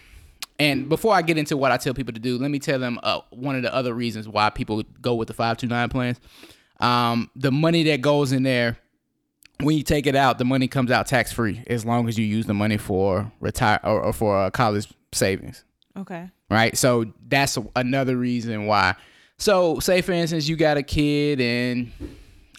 [0.59, 2.99] and before I get into what I tell people to do, let me tell them
[3.03, 6.21] uh, one of the other reasons why people go with the five two nine plans.
[6.81, 8.79] Um, the money that goes in there,
[9.63, 12.25] when you take it out, the money comes out tax free as long as you
[12.25, 15.65] use the money for retire or, or for uh, college savings
[15.97, 16.31] Okay.
[16.51, 16.77] right?
[16.77, 18.95] So that's another reason why.
[19.39, 21.91] So say for instance, you got a kid and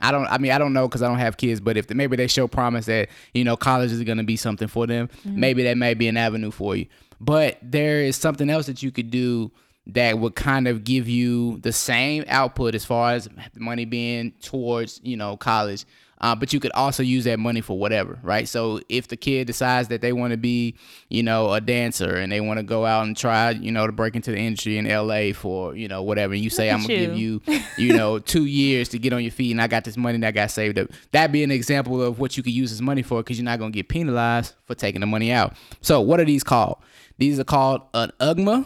[0.03, 0.25] I don't.
[0.25, 1.59] I mean, I don't know because I don't have kids.
[1.59, 4.67] But if maybe they show promise that you know college is going to be something
[4.67, 6.87] for them, maybe that may be an avenue for you.
[7.19, 9.51] But there is something else that you could do
[9.87, 14.99] that would kind of give you the same output as far as money being towards
[15.03, 15.85] you know college.
[16.21, 18.47] Uh, but you could also use that money for whatever, right?
[18.47, 20.75] So if the kid decides that they want to be,
[21.09, 23.91] you know, a dancer and they want to go out and try, you know, to
[23.91, 26.95] break into the industry in LA for, you know, whatever, and you say, I'm gonna
[26.95, 27.41] give you.
[27.77, 30.27] you, know, two years to get on your feet, and I got this money that
[30.27, 30.89] I got saved up.
[31.11, 33.59] That'd be an example of what you could use this money for, because you're not
[33.59, 35.55] gonna get penalized for taking the money out.
[35.81, 36.77] So what are these called?
[37.17, 38.65] These are called an UGMA,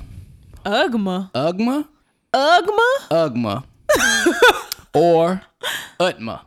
[0.65, 1.31] Ugma.
[1.33, 1.87] UGMA,
[2.41, 3.03] Ugma?
[3.11, 3.63] UGMA,
[4.93, 5.41] or
[5.99, 6.41] UTMA.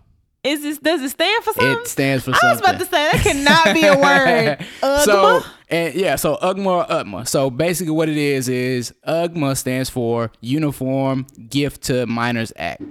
[0.49, 1.79] Is this does it stand for something?
[1.83, 2.49] It stands for something.
[2.49, 4.59] I was about to say that cannot be a word.
[4.83, 5.05] Ugma?
[5.05, 7.29] So and yeah, so UGMA or UTMA.
[7.29, 12.83] So basically, what it is is UGMA stands for Uniform Gift to Minors Act.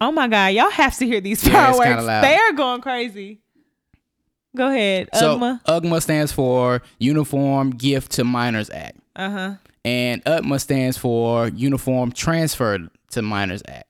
[0.00, 2.04] oh my god, y'all have to hear these Yeah, fireworks.
[2.04, 2.22] loud.
[2.24, 3.40] they are going crazy.
[4.56, 5.08] Go ahead.
[5.14, 5.62] So Ugma.
[5.64, 9.54] UGMA stands for Uniform Gift to Minors Act, Uh huh.
[9.84, 13.89] and UTMA stands for Uniform Transfer to Minors Act.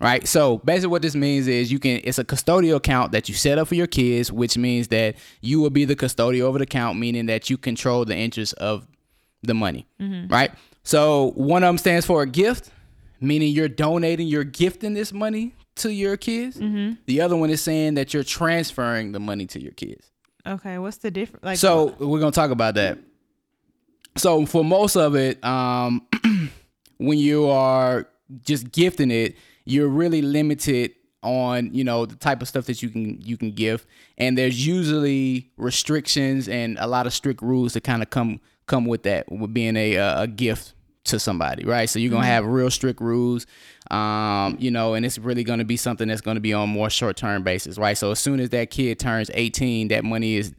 [0.00, 0.26] Right.
[0.26, 2.00] So basically, what this means is you can.
[2.04, 5.60] It's a custodial account that you set up for your kids, which means that you
[5.60, 8.86] will be the custodian over the account, meaning that you control the interest of
[9.42, 9.86] the money.
[9.98, 10.52] Right.
[10.82, 12.70] So one of them stands for a gift,
[13.20, 16.56] meaning you're donating, you're gifting this money to your kids.
[17.06, 20.10] The other one is saying that you're transferring the money to your kids.
[20.46, 20.78] Okay.
[20.78, 21.44] What's the difference?
[21.44, 22.98] Like So we're gonna talk about that.
[24.16, 26.06] So for most of it, um,
[26.96, 28.08] when you are
[28.44, 29.36] just gifting it,
[29.70, 30.92] you're really limited
[31.22, 33.86] on you know the type of stuff that you can you can give,
[34.18, 38.84] and there's usually restrictions and a lot of strict rules that kind of come come
[38.84, 41.88] with that with being a a gift to somebody, right?
[41.88, 43.46] So you're gonna have real strict rules,
[43.90, 47.16] um, you know, and it's really gonna be something that's gonna be on more short
[47.16, 47.96] term basis, right?
[47.96, 50.52] So as soon as that kid turns 18, that money is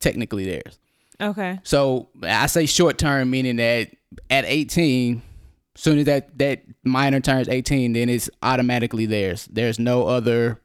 [0.00, 0.78] technically theirs.
[1.20, 1.60] Okay.
[1.62, 3.90] So I say short term, meaning that
[4.30, 5.22] at 18,
[5.74, 9.48] soon as that that minor turns 18, then it's automatically theirs.
[9.50, 10.60] There's no other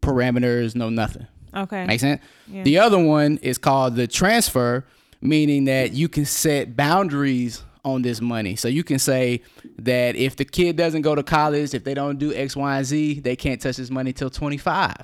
[0.00, 1.26] parameters, no nothing.
[1.54, 1.86] Okay.
[1.86, 2.22] Make sense?
[2.48, 2.62] Yeah.
[2.62, 4.86] The other one is called the transfer,
[5.20, 8.56] meaning that you can set boundaries on this money.
[8.56, 9.42] So you can say
[9.78, 12.86] that if the kid doesn't go to college, if they don't do X, Y, and
[12.86, 14.94] Z, they can't touch this money till 25.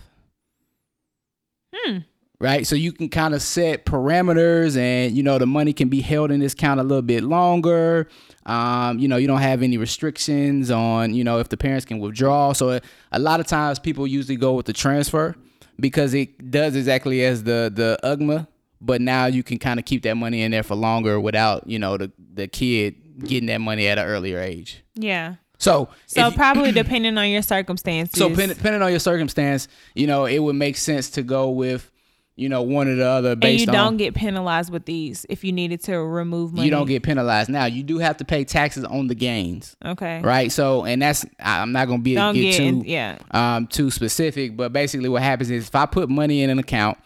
[1.74, 1.98] Hmm.
[2.40, 2.66] Right?
[2.66, 6.30] So you can kind of set parameters and, you know, the money can be held
[6.30, 8.08] in this account a little bit longer.
[8.48, 11.98] Um, you know, you don't have any restrictions on, you know, if the parents can
[11.98, 12.52] withdraw.
[12.54, 12.80] So a,
[13.12, 15.36] a lot of times people usually go with the transfer
[15.78, 18.46] because it does exactly as the the UGMA,
[18.80, 21.78] but now you can kind of keep that money in there for longer without, you
[21.78, 22.94] know, the the kid
[23.24, 24.82] getting that money at an earlier age.
[24.94, 25.34] Yeah.
[25.58, 28.16] So, So probably depending on your circumstances.
[28.18, 31.90] so depending on your circumstance, you know, it would make sense to go with,
[32.38, 35.52] you know, one or the other and you don't get penalized with these if you
[35.52, 36.66] needed to remove money.
[36.66, 37.50] you don't get penalized.
[37.50, 40.20] Now you do have to pay taxes on the gains, okay.
[40.22, 40.50] right?
[40.52, 43.18] So, and that's I'm not gonna be Don't get, get too yeah.
[43.32, 46.96] um too specific, but basically what happens is if I put money in an account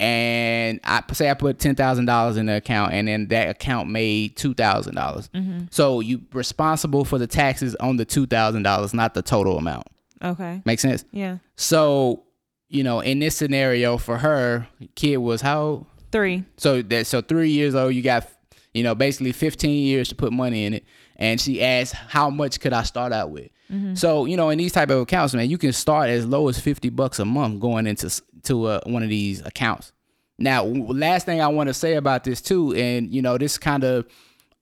[0.00, 3.88] and I say I put ten thousand dollars in the account and then that account
[3.90, 5.66] made two thousand dollars, Mm-hmm.
[5.70, 9.86] so you responsible for the taxes on the two thousand dollars, not the total amount.
[10.22, 10.62] Okay.
[10.64, 11.04] Make sense?
[11.12, 11.38] Yeah.
[11.56, 12.22] So,
[12.68, 15.86] you know, in this scenario for her, kid was how old?
[16.10, 16.44] Three.
[16.56, 18.28] So that so three years old, you got
[18.72, 20.84] you know basically 15 years to put money in it,
[21.16, 23.50] and she asked how much could I start out with.
[23.94, 26.58] So you know in these type of accounts, man, you can start as low as
[26.58, 28.10] 50 bucks a month going into
[28.44, 29.92] to uh, one of these accounts.
[30.38, 33.84] Now, last thing I want to say about this too, and you know this kind
[33.84, 34.06] of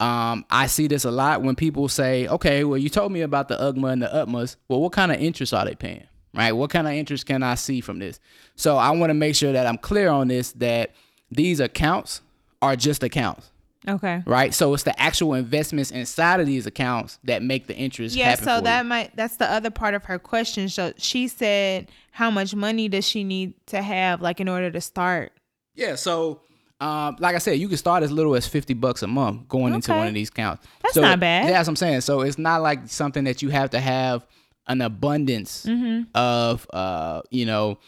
[0.00, 3.48] um, I see this a lot when people say, okay, well, you told me about
[3.48, 4.56] the UGMA and the UTMAs.
[4.68, 6.06] Well, what kind of interest are they paying?
[6.36, 6.52] Right?
[6.52, 8.20] What kind of interest can I see from this?
[8.56, 10.92] So I want to make sure that I'm clear on this that
[11.30, 12.20] these accounts
[12.62, 13.50] are just accounts,
[13.88, 14.22] Okay.
[14.26, 14.52] right?
[14.54, 18.60] So it's the actual investments inside of these accounts that make the interest Yeah, so
[18.60, 18.88] that you.
[18.88, 20.68] might that's the other part of her question.
[20.68, 24.80] So she said how much money does she need to have like in order to
[24.80, 25.32] start?
[25.74, 26.40] Yeah, so
[26.80, 29.72] um, like I said, you can start as little as fifty bucks a month going
[29.74, 30.66] into one of these accounts.
[30.82, 31.44] That's So, not bad.
[31.46, 32.00] Yeah, that's what I'm saying.
[32.02, 34.26] So it's not like something that you have to have
[34.68, 36.02] an abundance Mm-hmm.
[36.14, 37.78] of, uh, you know,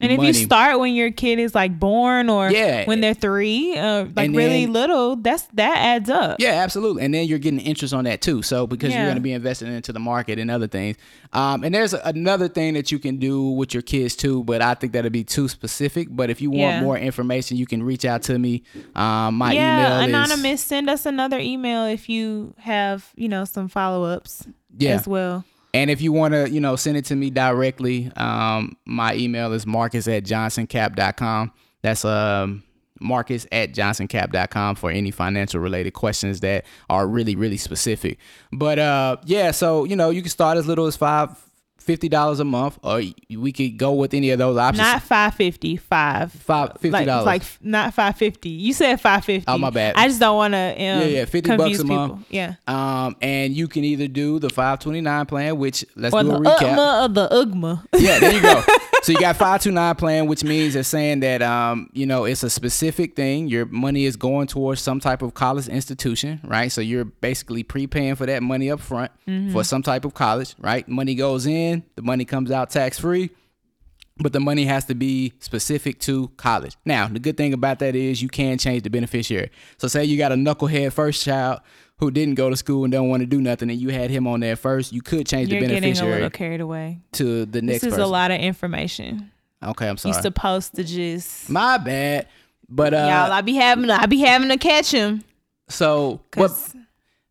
[0.00, 2.84] And if you start when your kid is like born or Yeah.
[2.84, 6.36] when they're three, uh, like And really little, that's that adds up.
[6.38, 7.02] Yeah, absolutely.
[7.02, 8.42] And then you're getting interest on that too.
[8.42, 10.96] So because you're going to be investing into the market and other things.
[11.32, 14.74] Um, and there's another thing that you can do with your kids too, but I
[14.74, 16.06] think that'd be too specific.
[16.12, 16.82] But if you want Yeah.
[16.82, 18.62] more information, you can reach out to me.
[18.94, 20.22] Um, my yeah, email
[20.54, 20.60] is.
[20.62, 24.46] Send us another email if you have, you know, some follow ups
[24.78, 24.92] yeah.
[24.92, 25.44] as well.
[25.74, 29.52] And if you want to, you know, send it to me directly, um, my email
[29.52, 31.52] is marcus at johnsoncap.com.
[31.82, 32.62] That's um,
[33.00, 38.18] marcus at johnsoncap.com for any financial related questions that are really, really specific.
[38.52, 41.30] But uh, yeah, so, you know, you can start as little as five,
[41.88, 44.78] fifty dollars a month, or we could go with any of those options.
[44.86, 46.30] Not five fifty, five.
[46.32, 46.92] Five- $50.
[46.92, 48.50] Like, like not five fifty.
[48.50, 49.46] You said five fifty.
[49.48, 49.94] Oh, my bad.
[49.96, 50.58] I just don't want to.
[50.58, 51.96] Um, Yeah, yeah, 50 bucks a people.
[51.96, 52.26] month.
[52.30, 52.54] Yeah.
[52.66, 56.58] um, and you can either do the 529 plan, which let's Or do a recap.
[56.58, 57.84] UGMA or the UGMA.
[57.98, 58.62] yeah, there you go.
[59.08, 62.26] so you got five two nine plan, which means it's saying that um, you know,
[62.26, 63.48] it's a specific thing.
[63.48, 66.70] Your money is going towards some type of college institution, right?
[66.70, 69.10] So you're basically prepaying for that money up front
[69.50, 70.86] for some type of college, right?
[70.86, 73.30] Money goes in, the money comes out tax free.
[74.20, 76.76] But the money has to be specific to college.
[76.84, 79.50] Now, the good thing about that is you can change the beneficiary.
[79.76, 81.60] So, say you got a knucklehead first child
[81.98, 84.26] who didn't go to school and don't want to do nothing, and you had him
[84.26, 87.00] on there first, you could change You're the getting a little carried away.
[87.12, 88.04] to the next This is person.
[88.04, 89.30] a lot of information.
[89.62, 90.14] Okay, I'm sorry.
[90.14, 92.28] You supposed to just My bad.
[92.68, 93.32] But uh y'all.
[93.32, 93.88] I be having.
[93.90, 95.24] I be having to catch him.
[95.68, 96.52] so what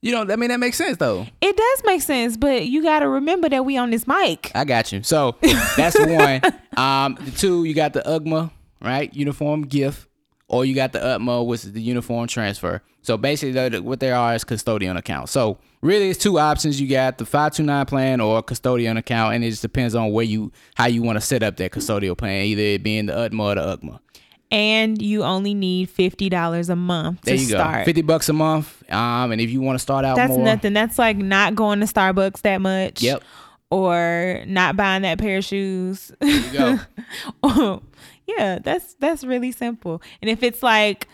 [0.02, 1.26] you know, I mean that makes sense though.
[1.42, 4.52] it does make sense, but you got to remember that we on this mic.
[4.56, 5.04] I got you.
[5.04, 5.36] So
[5.78, 6.42] that's the
[6.76, 6.84] one.
[6.84, 8.52] Um the two, you got the UGMA,
[8.82, 9.14] right?
[9.16, 10.08] Uniform gift,
[10.50, 12.82] or you got the UTMA, which is the uniform transfer.
[13.02, 15.32] So basically what they are is custodian accounts.
[15.32, 16.80] So really it's two options.
[16.82, 20.26] You got the 529 plan or a custodian account, and it just depends on where
[20.26, 23.40] you how you want to set up that custodial plan, either it being the UTMA
[23.40, 24.00] or the UGMA.
[24.50, 27.80] And you only need fifty dollars a month to There you start.
[27.80, 27.86] go.
[27.86, 28.82] Fifty bucks a month.
[28.90, 30.72] Um, and if you want to start out That's more, nothing.
[30.74, 33.02] That's like not going to Starbucks that much.
[33.02, 33.24] Yep.
[33.70, 36.14] Or not buying that pair of shoes.
[36.20, 36.80] There you
[37.44, 37.82] go.
[38.28, 40.02] yeah, that's that's really simple.
[40.22, 41.08] And if it's like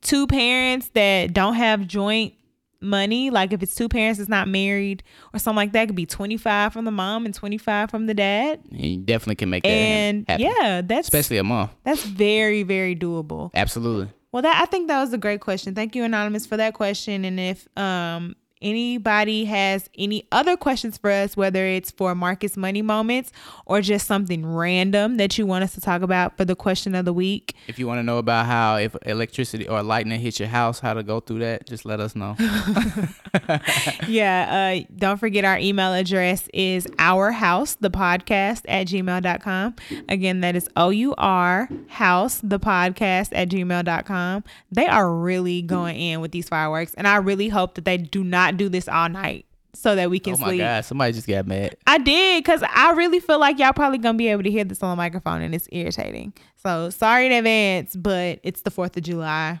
[0.00, 2.34] two parents that don't have joint
[2.80, 5.02] money, like if it's two parents that's not married
[5.32, 8.12] or something like that, it could be 25 from the mom and 25 from the
[8.14, 8.60] dad.
[8.70, 10.46] you definitely can make that And happen.
[10.46, 11.70] yeah, that's especially a mom.
[11.84, 13.50] that's very very doable.
[13.54, 14.08] Absolutely.
[14.32, 15.74] Well, that I think that was a great question.
[15.74, 17.24] Thank you, anonymous, for that question.
[17.24, 22.82] And if um anybody has any other questions for us, whether it's for Marcus Money
[22.82, 23.32] Moments
[23.66, 27.04] or just something random that you want us to talk about for the question of
[27.04, 27.54] the week.
[27.68, 30.94] If you want to know about how if electricity or lightning hits your house, how
[30.94, 32.36] to go through that, just let us know.
[34.08, 34.82] yeah.
[34.82, 39.74] Uh, don't forget our email address is our house, the podcast at gmail.com.
[40.08, 44.44] Again, that is O U R house, the podcast at gmail.com.
[44.70, 46.94] They are really going in with these fireworks.
[46.94, 50.18] And I really hope that they do not do this all night so that we
[50.20, 50.60] can oh my sleep.
[50.60, 51.76] god, somebody just got mad.
[51.86, 54.82] I did because I really feel like y'all probably gonna be able to hear this
[54.82, 56.32] on the microphone and it's irritating.
[56.62, 59.60] So sorry in advance, but it's the 4th of July.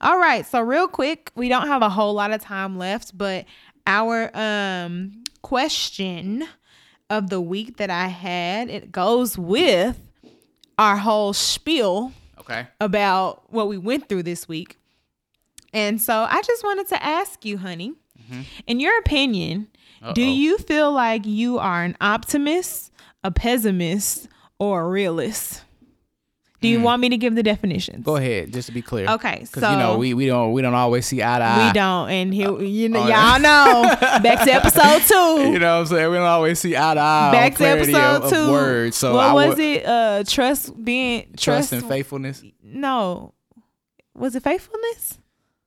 [0.00, 3.44] All right, so real quick, we don't have a whole lot of time left, but
[3.86, 6.44] our um question
[7.08, 9.96] of the week that I had, it goes with
[10.78, 12.66] our whole spiel Okay.
[12.80, 14.76] about what we went through this week.
[15.72, 17.94] And so I just wanted to ask you, honey,
[18.26, 18.42] Mm-hmm.
[18.66, 19.68] in your opinion,
[20.14, 20.32] do Uh-oh.
[20.32, 22.92] you feel like you are an optimist,
[23.24, 25.62] a pessimist, or a realist?
[26.60, 26.84] Do you hmm.
[26.84, 28.04] want me to give the definitions?
[28.04, 29.08] Go ahead, just to be clear.
[29.08, 31.66] Okay, Because you know we, we don't we don't always see eye to eye.
[31.68, 33.82] We don't, and here uh, you know, oh, y'all know.
[34.00, 35.52] Back to episode two.
[35.52, 36.10] You know what I'm saying?
[36.10, 37.30] We don't always see eye to eye.
[37.30, 38.36] Back to episode of, two.
[38.36, 38.96] Of words.
[38.96, 39.86] So what I was would- it?
[39.86, 42.42] Uh, trust being Trust and faithfulness.
[42.62, 43.34] No,
[44.14, 45.18] was it faithfulness?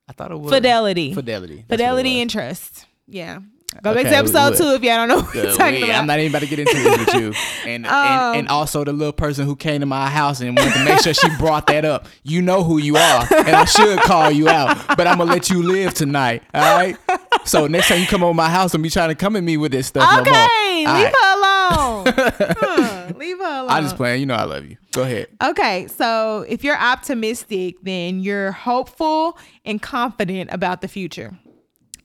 [0.09, 1.13] I thought it was Fidelity.
[1.13, 1.63] Fidelity.
[1.67, 2.21] That's Fidelity was.
[2.21, 2.87] and trust.
[3.07, 3.39] Yeah.
[3.83, 5.99] Go back Okay, to episode two if y'all don't know what we're talking wait, about.
[6.01, 7.33] I'm not even about to get into this with you.
[7.69, 10.73] And, Um, and and also the little person who came to my house and wanted
[10.73, 12.07] to make sure she brought that up.
[12.23, 15.49] You know who you are, and I should call you out, but I'm gonna let
[15.49, 16.41] you live tonight.
[16.53, 16.97] All right.
[17.45, 19.55] So next time you come over my house and be trying to come at me
[19.57, 20.21] with this stuff no more.
[20.33, 21.13] okay, All leave right.
[21.21, 22.13] her alone.
[22.59, 23.69] Huh, leave her alone.
[23.69, 24.19] I just playing.
[24.21, 24.77] You know I love you.
[24.93, 25.27] Go ahead.
[25.43, 31.37] Okay, so if you're optimistic, then you're hopeful and confident about the future.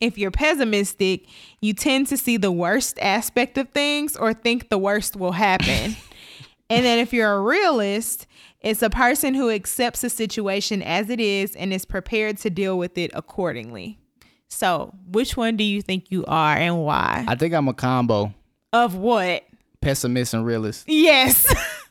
[0.00, 1.26] If you're pessimistic,
[1.60, 5.96] you tend to see the worst aspect of things or think the worst will happen.
[6.70, 8.26] and then if you're a realist,
[8.60, 12.78] it's a person who accepts a situation as it is and is prepared to deal
[12.78, 13.98] with it accordingly.
[14.48, 17.24] So, which one do you think you are and why?
[17.26, 18.32] I think I'm a combo,
[18.72, 19.42] Of what?
[19.80, 20.84] pessimist and realist.
[20.88, 21.52] Yes.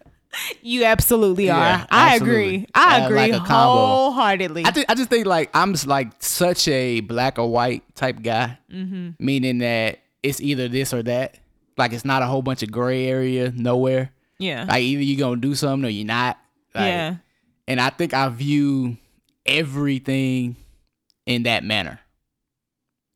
[0.61, 1.57] you absolutely are.
[1.59, 2.45] Yeah, I absolutely.
[2.55, 2.67] agree.
[2.75, 4.65] I agree like wholeheartedly.
[4.65, 8.21] I think I just think like I'm just like such a black or white type
[8.21, 9.09] guy, Mm-hmm.
[9.19, 11.37] meaning that it's either this or that.
[11.77, 14.11] Like it's not a whole bunch of gray area nowhere.
[14.39, 14.65] yeah.
[14.67, 16.37] Like either you're gonna do something or you're not.
[16.75, 17.15] Like, yeah.
[17.67, 18.97] And I think I view
[19.45, 20.55] everything
[21.25, 21.99] in that manner.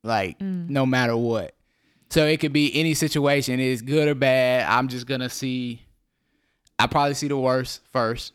[0.03, 0.69] Like Mm.
[0.69, 1.53] no matter what.
[2.09, 4.65] So it could be any situation, it's good or bad.
[4.69, 5.81] I'm just gonna see.
[6.79, 8.33] I probably see the worst first.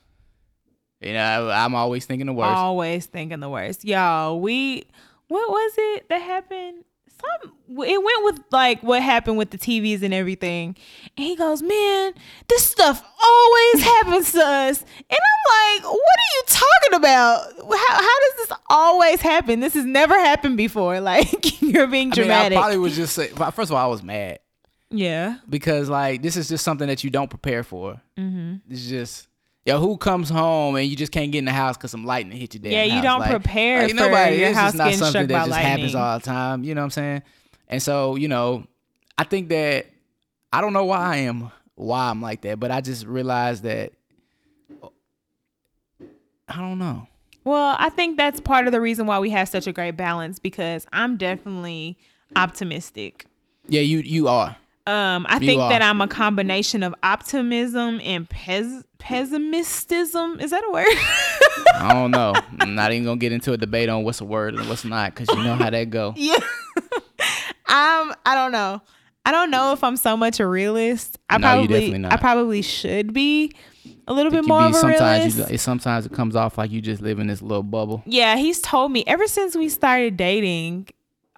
[1.01, 2.57] You know, I'm always thinking the worst.
[2.57, 3.84] Always thinking the worst.
[3.84, 4.84] Y'all, we
[5.28, 6.84] what was it that happened?
[7.09, 7.53] Some
[7.84, 10.76] it went with like what happened with the TVs and everything.
[11.16, 12.14] And he goes, Man,
[12.49, 14.80] this stuff always happens to us.
[14.82, 17.53] And I'm like, what are you talking about?
[17.78, 19.61] How, how does this always happen?
[19.61, 20.93] This has never happened before.
[21.03, 22.59] Like you're being I mean, dramatic.
[22.59, 24.38] I probably was just say, first of all, I was mad
[24.93, 25.38] yeah.
[25.49, 28.01] because like this is just something that you don't prepare for.
[28.18, 28.57] Mm-hmm.
[28.70, 29.28] It's just
[29.64, 32.36] yo, who comes home and you just can't get in the house because some lightning
[32.38, 34.36] hit your damn Yeah, you don't Like- prepare like, for nobody.
[34.36, 36.64] your It's house just not getting something struck that by just happens all the time.
[36.64, 37.22] You know what I'm saying?
[37.68, 38.66] And so you know,
[39.18, 39.86] I think that
[40.53, 43.93] I don't know why I am why I'm like that, but I just realized that
[46.49, 47.07] I don't know.
[47.45, 50.38] Well, I think that's part of the reason why we have such a great balance
[50.38, 51.99] because I'm definitely
[52.36, 53.26] optimistic.
[53.68, 54.57] Yeah, you you are.
[54.86, 55.68] Um, I You think are.
[55.70, 60.40] that I'm a combination of optimism and pes- pessimistism.
[60.40, 60.86] Is that a word?
[61.76, 62.34] I don't know.
[62.60, 65.14] I'm not even gonna get into a debate on what's a word and what's not
[65.14, 66.14] because you know how that go.
[66.16, 66.38] yeah.
[67.66, 68.12] I'm.
[68.26, 68.82] I don't know.
[69.24, 71.18] I don't know if I'm so much a realist.
[71.30, 71.66] I No, probably.
[71.68, 72.12] definitely not.
[72.12, 73.52] I probably should be
[74.08, 75.50] a little bit more be of a sometimes realist.
[75.50, 78.02] you it sometimes it comes off like you just live in this little bubble.
[78.04, 80.88] Yeah, he's told me ever since we started dating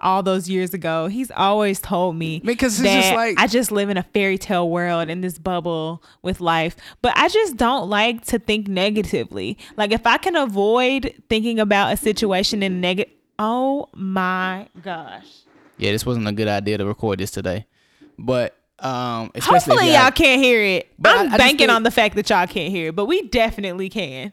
[0.00, 1.06] all those years ago.
[1.06, 4.38] He's always told me Because it's that just like I just live in a fairy
[4.38, 6.76] tale world in this bubble with life.
[7.00, 9.56] But I just don't like to think negatively.
[9.76, 13.12] Like if I can avoid thinking about a situation in negative.
[13.38, 15.26] Oh my gosh.
[15.78, 17.66] yeah, this wasn't a good idea to record this today,
[18.18, 20.88] but um, especially Hopefully you y'all have- can't hear it.
[20.98, 22.96] But I- I'm I just banking think- on the fact that y'all can't hear it,
[22.96, 24.32] but we definitely can.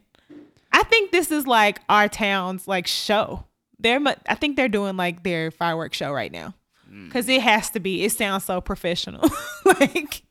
[0.72, 3.46] I think this is like our town's like show.
[3.82, 6.54] They're mu- I think they're doing like their fireworks show right now.
[6.92, 7.12] Mm.
[7.12, 8.04] Cause it has to be.
[8.04, 9.22] It sounds so professional.
[9.66, 10.24] like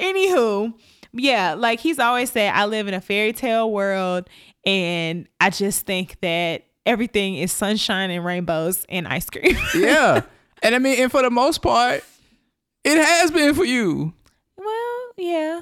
[0.00, 0.74] anywho.
[1.12, 4.28] yeah, like he's always said, I live in a fairy tale world,
[4.64, 9.56] and I just think that everything is sunshine and rainbows and ice cream.
[9.74, 10.22] yeah.
[10.62, 12.02] And I mean, and for the most part,
[12.84, 14.12] it has been for you.
[14.56, 15.60] well, yeah.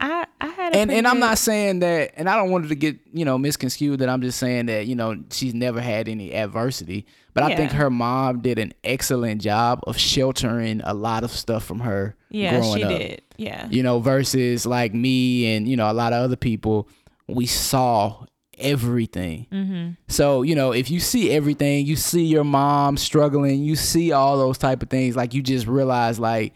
[0.00, 2.68] I I had a And and I'm not saying that, and I don't want it
[2.68, 6.08] to get you know misconstrued that I'm just saying that you know she's never had
[6.08, 11.24] any adversity, but I think her mom did an excellent job of sheltering a lot
[11.24, 12.16] of stuff from her.
[12.30, 12.90] Yeah, growing she up.
[12.90, 13.22] did.
[13.36, 13.68] Yeah.
[13.70, 16.88] You know, versus like me and you know a lot of other people,
[17.26, 18.24] we saw
[18.58, 19.46] everything.
[19.52, 19.90] Mm-hmm.
[20.08, 24.36] So you know, if you see everything, you see your mom struggling, you see all
[24.36, 26.54] those type of things, like you just realize like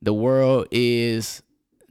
[0.00, 1.42] the world is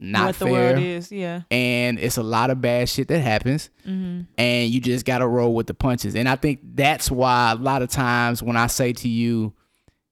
[0.02, 0.52] not what the fair.
[0.52, 1.42] world is, yeah.
[1.50, 3.70] and it's a lot of bad shit that happens.
[3.86, 4.22] Mm-hmm.
[4.36, 6.14] and you just got to roll with the punches.
[6.14, 9.52] And i think that's why a lot of times when i say to you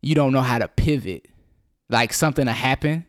[0.03, 1.26] you don't know how to pivot.
[1.88, 3.07] Like something to happen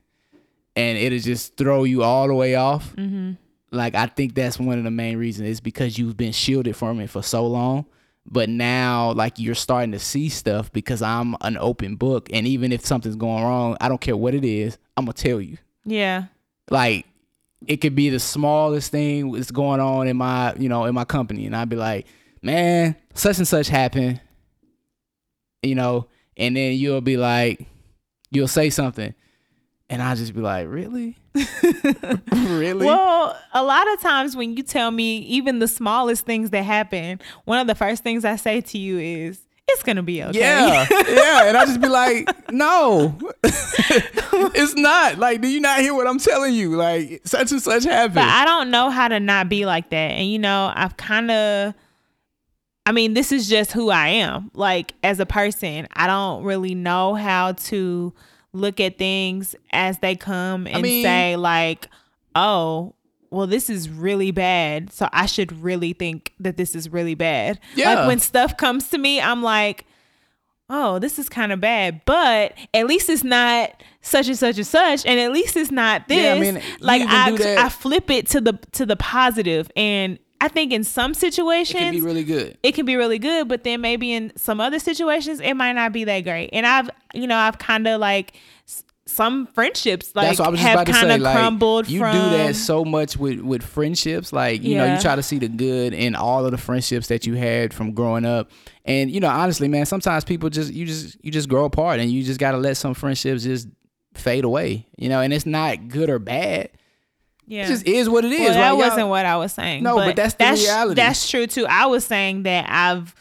[0.75, 2.95] and it'll just throw you all the way off.
[2.95, 3.33] Mm-hmm.
[3.71, 5.49] like i think that's one of the main reasons.
[5.49, 7.85] Is because you've been shielded from it for so long.
[8.25, 12.29] But now like you're starting to see stuff because i'm an open book.
[12.33, 15.41] And even if something's going wrong i don't care what it is i'm gonna tell
[15.41, 15.57] you.
[15.85, 16.25] Yeah.
[16.69, 17.05] Like
[17.67, 21.05] it could be the smallest thing that's going on in my you know in my
[21.05, 21.45] company.
[21.45, 22.07] And i'd be like
[22.41, 24.19] man such and such happened
[25.63, 26.07] you know?
[26.37, 27.67] And then you'll be like
[28.31, 29.13] you'll say something.
[29.89, 31.17] And i'll just be like really?
[32.31, 32.85] Really?
[32.85, 37.19] Well, a lot of times when you tell me even the smallest things that happen,
[37.45, 39.39] one of the first things I say to you is,
[39.73, 45.41] "It's gonna be okay." yeah yeah and i'll just be like no it's not like
[45.41, 48.45] do you not hear what i'm telling you like such and such happened but I
[48.45, 49.95] don't know how to not be like that.
[50.11, 51.73] And you know, I've kind of
[52.85, 54.49] I mean, this is just who I am.
[54.53, 58.13] Like as a person, I don't really know how to
[58.53, 61.87] look at things as they come and mean- say like,
[62.35, 62.95] "Oh,
[63.31, 64.91] well this is really bad.
[64.91, 67.95] So I should really think that this is really bad." Yeah.
[67.95, 69.85] Like when stuff comes to me, I'm like,
[70.69, 74.67] "Oh, this is kind of bad." But at least it's not such and such and
[74.67, 76.17] such and at least it's not this.
[76.17, 80.47] Yeah, I mean, like I I flip it to the to the positive and I
[80.47, 83.63] think in some situations it can be really good it can be really good, but
[83.63, 86.49] then maybe in some other situations it might not be that great.
[86.51, 88.33] And I've, you know, I've kind of like
[89.11, 92.13] some friendships like That's what I was have kind of Like crumbled you from.
[92.13, 94.31] do that so much with with friendships.
[94.33, 97.25] Like you know, you try to see the good in all of the friendships that
[97.27, 98.49] you had from growing up.
[98.85, 102.09] And you know, honestly, man, sometimes people just you just you just grow apart, and
[102.11, 103.67] you just got to let some friendships just
[104.13, 104.87] fade away.
[104.97, 106.69] You know, and it's not good or bad.
[107.45, 107.65] yeah.
[107.65, 108.39] It just is what it is.
[108.39, 109.83] well, that Y'all- wasn't what I was saying.
[109.83, 110.95] No, but that's the reality.
[110.95, 111.65] That's true too.
[111.67, 113.13] I was saying that I've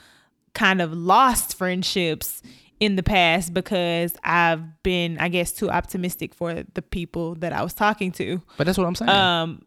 [0.54, 2.42] kind of lost friendships
[2.80, 7.62] in the past because I've been, I guess, too optimistic for the people that I
[7.62, 8.42] was talking to.
[8.56, 9.10] But that's what I'm saying.
[9.10, 9.62] Um,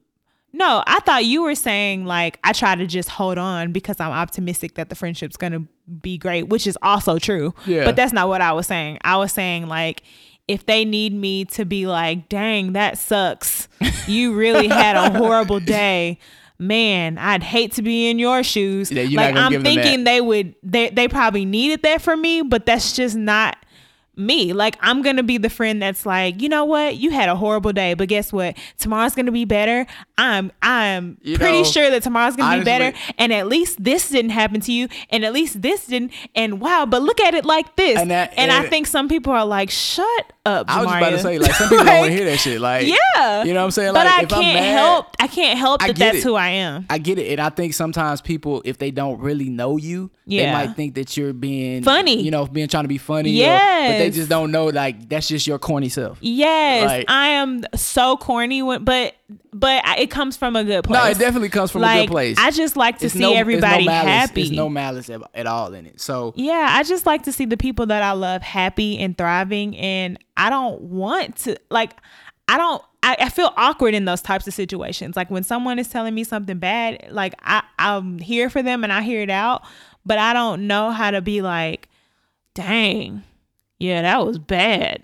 [0.51, 4.11] no, I thought you were saying like I try to just hold on because I'm
[4.11, 5.63] optimistic that the friendship's gonna
[6.01, 7.53] be great, which is also true.
[7.65, 7.85] Yeah.
[7.85, 8.99] But that's not what I was saying.
[9.03, 10.03] I was saying like
[10.47, 13.67] if they need me to be like, dang, that sucks.
[14.07, 16.19] You really had a horrible day.
[16.67, 18.91] Man, I'd hate to be in your shoes.
[18.91, 19.83] Yeah, like I'm give them that.
[19.83, 23.57] thinking they would they they probably needed that for me, but that's just not
[24.15, 24.53] me.
[24.53, 27.73] Like I'm gonna be the friend that's like, you know what, you had a horrible
[27.73, 28.55] day, but guess what?
[28.77, 29.85] Tomorrow's gonna be better.
[30.17, 32.95] I'm I'm You pretty know, sure that tomorrow's gonna be better.
[33.17, 36.11] And at least this didn't happen to you, and at least this didn't.
[36.35, 37.97] And wow, but look at it like this.
[37.99, 40.07] And And, that- I think some people are like, shut
[40.45, 40.65] up.
[40.69, 42.59] I was about to say, like some people don't want to hear that shit.
[42.61, 43.93] Like, Yeah, you know what I'm saying?
[43.93, 45.07] But Like, I if I'm can't mad- help.
[45.19, 46.23] I can't help that that's it.
[46.23, 46.85] who I am.
[46.89, 50.51] I get it, and I think sometimes people, if they don't really know you, they
[50.51, 52.21] might think that you're being Funny.
[52.21, 53.31] You know, being trying to be funny.
[53.39, 56.17] but they just don't know like that's just your corny self.
[56.21, 59.15] Yes, Like- I am so corny, when, but
[59.51, 61.03] but it comes from a good place.
[61.03, 62.37] No, it definitely comes from a good place.
[62.39, 64.41] I just like to It's see no- it's no everybody happy.
[64.41, 65.99] There's no malice at, at all in it.
[66.01, 69.77] So yeah, I just like to see the people that I love happy and thriving,
[69.77, 71.95] and I don't want to like.
[72.47, 72.83] I don't.
[73.03, 75.15] I, I feel awkward in those types of situations.
[75.15, 78.91] Like when someone is telling me something bad, like I I'm here for them and
[78.93, 79.63] I hear it out,
[80.05, 81.87] but I don't know how to be like,
[82.53, 83.23] dang,
[83.83, 85.03] yeah, that was bad.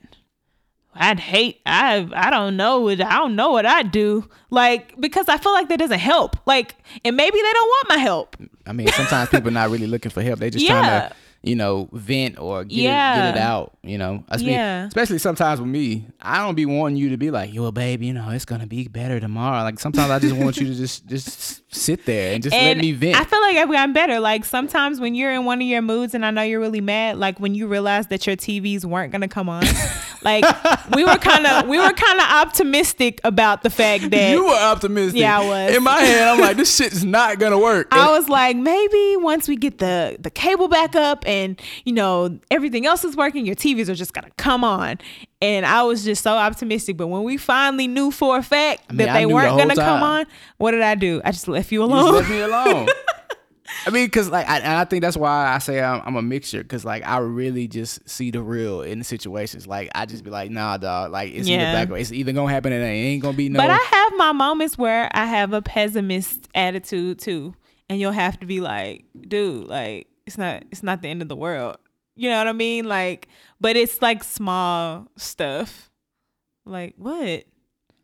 [0.96, 4.30] I'd hate I I don't know what I don't know what I'd do.
[4.50, 6.38] Like because I feel like that doesn't help.
[6.46, 8.38] Like and maybe they don't want my help.
[8.66, 10.40] I mean, sometimes people not really looking for help.
[10.40, 13.74] They just trying to, you know, vent or get, it, get it out.
[13.82, 14.88] You know, I Yeah.
[14.88, 18.12] especially sometimes with me, I don't be wanting you to be like, "Yo, babe, you
[18.14, 21.64] know, it's gonna be better tomorrow." Like sometimes I just want you to just just
[21.74, 23.16] sit there and just let me vent.
[23.16, 24.20] I feel like I've gotten better.
[24.20, 27.18] Like sometimes when you're in one of your moods and I know you're really mad,
[27.18, 29.64] like when you realize that your TVs weren't gonna come on,
[30.22, 30.44] Like
[30.96, 34.54] we were kind of we were kind of optimistic about the fact that you were
[34.54, 35.20] optimistic.
[35.22, 35.76] Yeah, I was.
[35.78, 37.88] In my head, I'm like, this shit is not gonna work.
[37.92, 42.40] I was like, maybe once we get the the cable back up and you know
[42.52, 44.98] everything else is working, your TVs are just gonna come on.
[45.42, 46.98] And I was just so optimistic.
[46.98, 50.04] But when we finally knew for a fact mean, that they weren't whole gonna come
[50.04, 50.26] on,
[50.58, 51.22] what did I do?
[51.24, 52.06] I just left you You alone.
[52.14, 52.88] just left me alone.
[53.86, 56.22] I mean, cause like, I, and I think that's why I say I'm, I'm a
[56.22, 59.68] mixture, cause like I really just see the real in the situations.
[59.68, 61.12] Like I just be like, nah, dog.
[61.12, 61.72] Like it's Yeah.
[61.72, 63.60] either back, it's either gonna happen and it ain't gonna be no.
[63.60, 67.54] But I have my moments where I have a pessimist attitude too.
[67.92, 71.28] And you'll have to be like, dude, like it's not it's not the end of
[71.28, 71.78] the world.
[72.16, 72.86] You know what I mean?
[72.86, 73.28] Like,
[73.60, 75.90] but it's like small stuff.
[76.68, 77.46] Like what?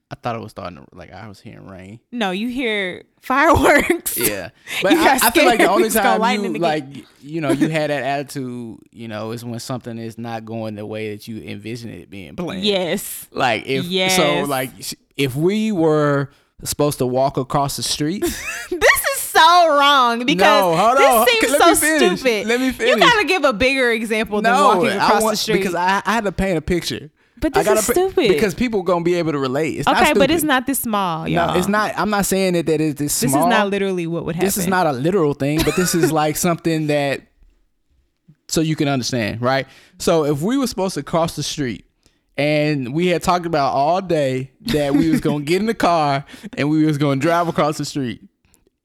[0.09, 1.99] I thought it was starting to like I was hearing rain.
[2.11, 4.17] No, you hear fireworks.
[4.17, 4.49] Yeah,
[4.81, 6.85] but I, I feel like the only time you like
[7.21, 10.85] you know you had that attitude, you know, is when something is not going the
[10.85, 12.63] way that you envision it being planned.
[12.63, 13.27] Yes.
[13.29, 14.15] Like if yes.
[14.15, 14.71] so, like
[15.15, 16.31] if we were
[16.63, 18.23] supposed to walk across the street.
[19.45, 22.19] So wrong because No, this seems so finish.
[22.19, 22.47] stupid.
[22.47, 25.57] Let me You gotta give a bigger example than walking I across want- the street.
[25.57, 27.11] because I, I had to paint a picture.
[27.37, 28.29] But this is stupid.
[28.29, 29.77] because people gonna be able to relate.
[29.77, 31.53] It's not okay, but it's not this small, y'all.
[31.53, 31.93] No, it's not.
[31.97, 33.31] I'm not saying that that is this small.
[33.33, 34.47] This is not literally what would happen.
[34.47, 37.21] This is not a literal thing, but this is like something that
[38.47, 39.67] so you can understand, right?
[39.99, 41.85] So if we were supposed to cross the street
[42.37, 46.25] and we had talked about all day that we was gonna get in the car
[46.57, 48.21] and we was gonna drive across the street.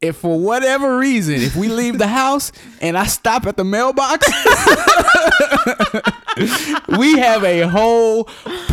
[0.01, 4.27] If for whatever reason, if we leave the house and I stop at the mailbox,
[6.99, 8.25] we have a whole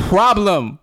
[0.09, 0.79] problem.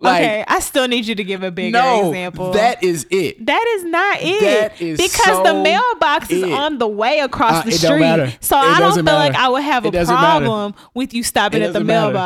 [0.00, 2.52] Like okay, I still need you to give a bigger no, example.
[2.52, 3.44] that is it.
[3.44, 4.40] that is not it.
[4.40, 6.52] That is because the mailbox is it.
[6.52, 7.98] on the way across Uh, the street.
[7.98, 8.32] matter.
[8.40, 9.34] So It I don't feel like.
[9.34, 10.44] I would have It a doesn't matter.
[10.46, 12.16] problem with you stopping at the matter.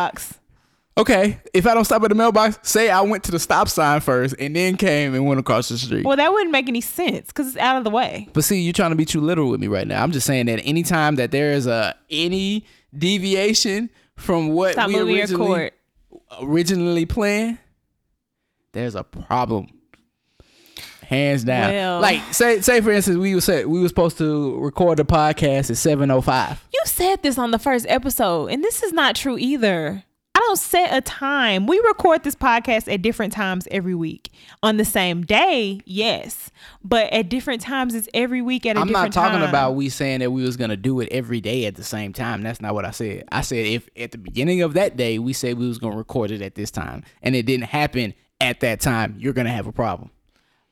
[0.96, 1.10] Mailbox.
[1.10, 4.00] Okay, if I don't stop at the mailbox, say I went to the stop sign
[4.00, 6.04] first and then came and went across the street.
[6.04, 8.28] Well, that wouldn't make any sense because it's out of the way.
[8.32, 10.02] but see, you're trying to be too literal with me right now.
[10.02, 12.66] I'm just saying that anytime that there is a any
[12.96, 15.72] deviation from what Stop we originally, cord.
[16.42, 17.58] originally planned,
[18.72, 19.68] there's a problem.
[21.06, 21.70] Hands down.
[21.72, 25.04] Well- like say say for instance, we was say we were supposed to record the
[25.04, 26.58] podcast at 7:05.
[26.72, 30.04] You said this on the first episode, and this is not true either.
[30.46, 31.66] Don't set a time.
[31.66, 34.32] We record this podcast at different times every week.
[34.62, 36.50] On the same day, yes,
[36.82, 39.48] but at different times, it's every week at a I'm not talking time.
[39.48, 42.42] about we saying that we was gonna do it every day at the same time.
[42.42, 43.24] That's not what I said.
[43.30, 46.30] I said if at the beginning of that day we said we was gonna record
[46.32, 49.72] it at this time and it didn't happen at that time, you're gonna have a
[49.72, 50.10] problem.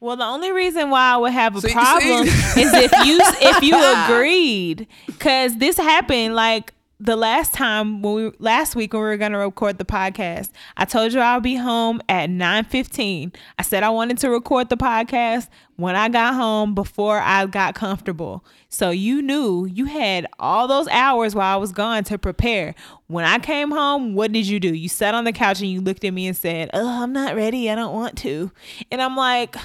[0.00, 2.62] Well, the only reason why I would have a See- problem see?
[2.62, 8.32] is if you if you agreed, because this happened like the last time when we
[8.38, 10.50] last week when we were gonna record the podcast.
[10.76, 13.32] I told you I'll be home at nine fifteen.
[13.58, 17.74] I said I wanted to record the podcast when I got home before I got
[17.74, 18.44] comfortable.
[18.68, 22.74] So you knew you had all those hours while I was gone to prepare.
[23.06, 24.74] When I came home, what did you do?
[24.74, 27.34] You sat on the couch and you looked at me and said, "Oh, I'm not
[27.34, 27.70] ready.
[27.70, 28.52] I don't want to."
[28.92, 29.56] And I'm like.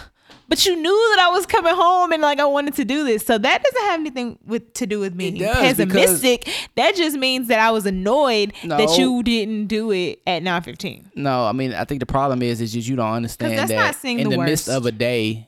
[0.47, 3.25] But you knew that I was coming home and like I wanted to do this.
[3.25, 6.47] So that doesn't have anything with to do with me pessimistic.
[6.75, 8.77] That just means that I was annoyed No.
[8.77, 11.05] that you didn't do it at 9:15.
[11.15, 13.75] No, I mean I think the problem is is just you don't understand that's that
[14.03, 15.47] not in the the, midst of a day,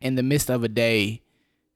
[0.00, 1.22] in the midst of a day,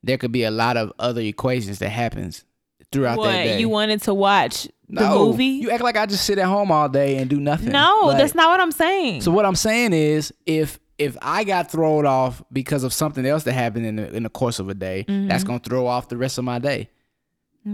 [0.01, 2.43] there could be a lot of other equations that happens
[2.91, 3.59] throughout What that day.
[3.59, 5.45] you wanted to watch the no, movie?
[5.45, 7.71] You act like I just sit at home all day and do nothing.
[7.71, 9.21] no, Like- that's not what I'm saying.
[9.21, 13.43] So what I'm saying is, if if I got thrown off because of something else
[13.43, 15.27] that happened in the in the course of a day, Mm-hmm.
[15.27, 16.89] that's gonna throw off the rest of my day.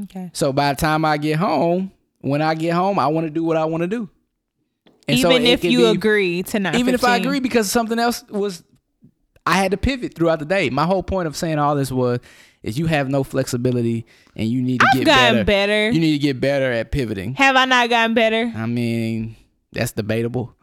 [0.03, 0.30] okay.
[0.34, 1.91] So by the time I get home,
[2.22, 4.09] when I get home, I want to do what I want to do.
[5.07, 6.76] And Even it if you be- agree to 9:15.
[6.80, 8.63] even if I agree, because something else was,
[9.45, 10.70] I had to pivot throughout the day.
[10.70, 12.20] My whole point of saying all this was,
[12.61, 14.05] is you have no flexibility
[14.36, 15.43] and you need to I've get better.
[15.45, 15.89] better.
[15.91, 17.34] You need to get better at pivoting.
[17.36, 18.51] Have I not gotten better?
[18.55, 19.36] I mean,
[19.72, 20.53] that's debatable.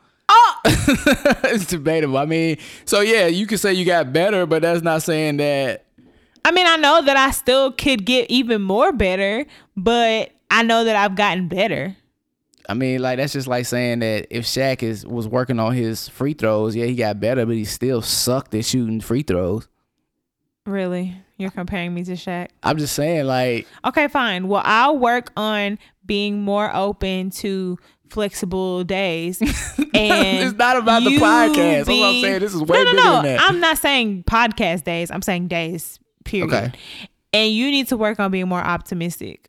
[1.45, 2.19] It's debatable.
[2.19, 5.85] I mean, so yeah, you could say you got better, but that's not saying that.
[6.45, 9.47] I mean, I know that I still could get even more better,
[9.77, 11.97] but I know that I've gotten better.
[12.69, 16.09] I mean, like that's just like saying that if Shaq is was working on his
[16.09, 19.69] free throws, yeah, he got better, but he still sucked at shooting free throws.
[20.67, 21.17] Really?
[21.39, 22.49] You're comparing me to Shaq?
[22.62, 24.49] I'm just saying, like, Okay, fine.
[24.49, 27.79] Well, I'll work on being more open to
[28.11, 29.40] flexible days.
[29.96, 31.86] And it's not about the podcast.
[31.86, 32.40] That's what I'm saying.
[32.40, 33.12] This is way no, no, bigger no.
[33.14, 33.40] than that.
[33.48, 35.11] I'm not saying podcast days.
[35.11, 35.98] I'm saying days.
[36.24, 36.52] Period.
[36.52, 36.72] Okay.
[37.32, 39.48] And you need to work on being more optimistic.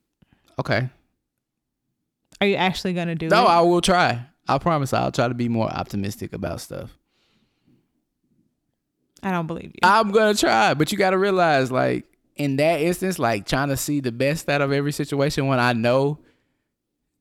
[0.57, 0.89] okay.
[2.39, 3.43] Are you actually gonna do No, it?
[3.43, 4.25] No, I will try.
[4.47, 6.97] I promise I'll try to be more optimistic about stuff.
[9.23, 9.79] I don't believe you.
[9.83, 12.05] I'm gonna try, but you gotta realize, like,
[12.35, 15.73] in that instance, like trying to see the best out of every situation when I
[15.73, 16.19] know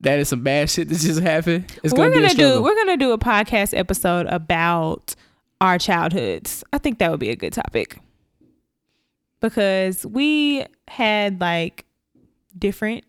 [0.01, 1.65] that is some bad shit that just happened.
[1.83, 5.15] It's we're gonna, be gonna a do we're gonna do a podcast episode about
[5.61, 6.63] our childhoods.
[6.71, 7.97] I think that would be a good topic
[9.39, 11.85] because we had like
[12.57, 13.03] different,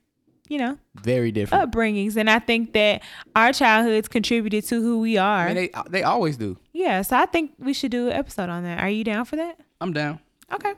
[0.49, 1.71] you know, Very different.
[1.71, 3.03] upbringings, and I think that
[3.37, 5.49] our childhoods contributed to who we are.
[5.49, 6.57] I mean, they they always do.
[6.73, 8.79] yeah, so I think we should do an episode on that.
[8.81, 9.59] Are you down for that?
[9.81, 10.21] I'm down.
[10.53, 10.73] Okay.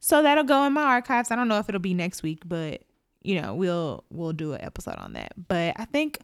[0.00, 1.30] So that'll go in my archives.
[1.30, 2.82] I don't know if it'll be next week, but
[3.22, 5.32] you know, we'll we'll do an episode on that.
[5.48, 6.18] But I think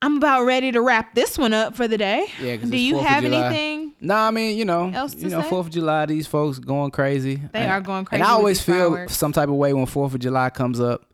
[0.00, 2.26] I'm about ready to wrap this one up for the day.
[2.40, 3.94] Yeah, Do you have anything?
[4.00, 5.42] Nah, I mean, you know, Else you know.
[5.42, 7.36] Fourth of July, these folks going crazy.
[7.52, 9.16] They And- are going crazy And I always feel fireworks.
[9.16, 11.06] some type of way when Fourth of July comes up.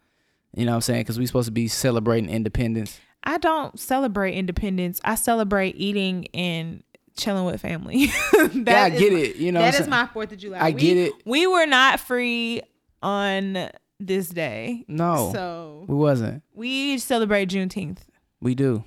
[0.56, 1.00] You know what I'm saying?
[1.02, 2.98] Because we're supposed to be celebrating independence.
[3.24, 5.00] I don't celebrate independence.
[5.04, 6.82] I celebrate eating and
[7.18, 8.06] chilling with family.
[8.32, 9.36] That yeah, I get my- it.
[9.36, 10.59] You know, that is my Fourth of July.
[10.59, 11.12] I We- get it.
[11.26, 12.62] We were not free
[13.02, 13.68] on
[14.01, 14.84] this day.
[14.88, 16.42] No, So we wasn't.
[16.55, 17.99] we celebrate Juneteenth.
[18.40, 18.84] We do.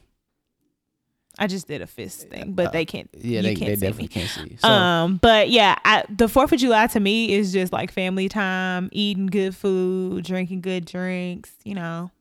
[1.39, 3.09] I just did a fist thing, but they can't.
[3.14, 3.88] Yeah, you they, can't they see me.
[3.88, 4.57] definitely can't see.
[4.57, 8.30] So, um, but yeah, I, the Fourth of July to me is just like family
[8.30, 11.51] time, eating good food, drinking good drinks.
[11.64, 12.12] You know,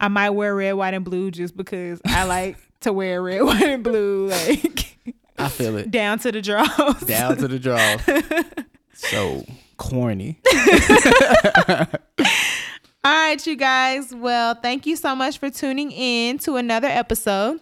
[0.00, 3.62] I might wear red, white, and blue just because I like to wear red, white,
[3.62, 4.96] and blue, like
[5.38, 5.90] I feel it.
[5.90, 7.00] down to the draws.
[7.00, 7.96] Down to the draw.
[8.94, 9.44] so
[9.82, 10.40] corny.
[13.04, 14.14] All right, you guys.
[14.14, 17.60] Well, thank you so much for tuning in to another episode.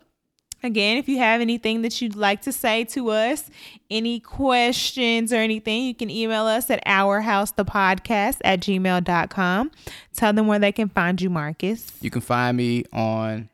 [0.63, 3.49] Again, if you have anything that you'd like to say to us,
[3.91, 9.71] any questions or anything, you can email us at ourhousethepodcast at gmail.com.
[10.15, 11.91] Tell them where they can find you, Marcus.
[12.03, 13.49] You can find me on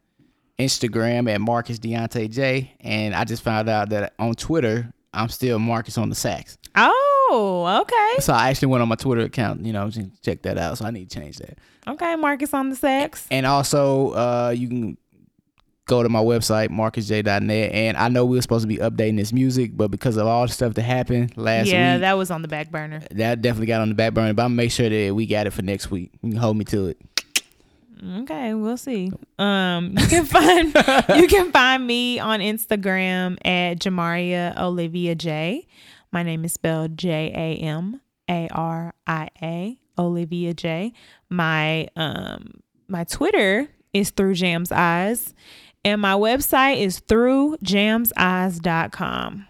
[0.59, 2.73] Instagram at Marcus Dionte J.
[2.81, 6.59] And I just found out that on Twitter, I'm still Marcus on the sax.
[6.75, 8.15] Oh, okay.
[8.21, 9.91] So I actually went on my Twitter account, you know,
[10.23, 10.79] check that out.
[10.79, 11.59] So I need to change that.
[11.87, 13.27] Okay, Marcus on the sex.
[13.31, 14.97] And also, uh, you can
[15.87, 17.73] go to my website, marcusj.net.
[17.73, 20.47] And I know we were supposed to be updating this music, but because of all
[20.47, 23.03] the stuff that happened last Yeah, week, yeah that was on the back burner.
[23.13, 24.35] that definitely got on the back burner.
[24.35, 26.11] But I'm gonna make sure that we got it for next week.
[26.23, 26.99] You can hold me to it.
[28.19, 29.11] Okay, we'll see.
[29.39, 30.67] Um, you can find
[31.19, 35.67] you can find me on Instagram at Jamaria Olivia J.
[36.17, 38.01] My name is spelled J A M
[38.31, 40.95] A R I A Olivia J.
[41.29, 45.35] My um my Twitter is through Jams Eyes,
[45.85, 49.47] and my website is through jamseyes.com.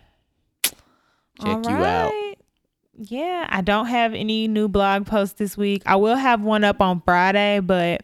[1.40, 2.12] Check you out.
[2.98, 5.84] Yeah, I don't have any new blog posts this week.
[5.86, 8.02] I will have one up on Friday, but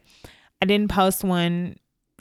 [0.62, 1.74] I didn't post one.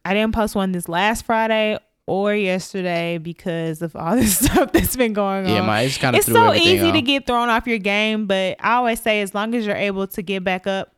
[0.03, 1.77] I didn't post one this last Friday
[2.11, 5.49] or yesterday because of all this stuff that's been going on.
[5.49, 6.93] Yeah, my it's kind of it's threw so easy off.
[6.93, 10.07] to get thrown off your game, but I always say as long as you're able
[10.07, 10.93] to get back up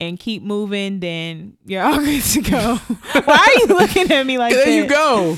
[0.00, 2.76] and keep moving, then you're all good to go.
[3.24, 4.64] Why are you looking at me like that?
[4.64, 4.82] there that?
[4.82, 5.36] you go.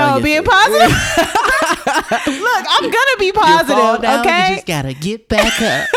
[0.00, 0.90] Oh, being positive.
[0.90, 4.10] Look, I'm gonna be positive.
[4.20, 5.88] okay, just gotta get back up.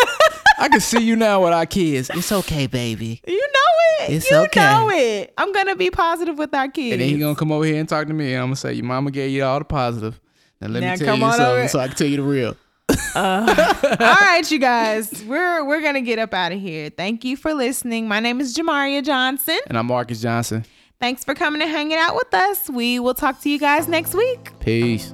[0.62, 2.09] I can see you now with our kids.
[2.14, 3.22] it's okay, baby.
[3.28, 4.12] you know it.
[4.14, 4.59] It's you okay.
[4.62, 5.34] know it.
[5.38, 6.93] I'm gonna be positive with our kids.
[6.93, 8.74] And then he gonna come over here and talk to me, and I'm gonna say,
[8.74, 10.20] "Your mama gave you all the positive."
[10.62, 11.43] Now let Now me tell come you on over.
[11.43, 12.55] something, so I can tell you the real.
[13.14, 16.89] Uh, all right, you guys, we're we're gonna get up out of here.
[16.89, 18.07] Thank you for listening.
[18.07, 19.57] My name is Jamaria Johnson.
[19.68, 20.64] And I'm Marcus Johnson.
[20.99, 22.70] Thanks for coming and hanging out with us.
[22.70, 24.57] We will talk to you guys next week.
[24.59, 25.14] Peace.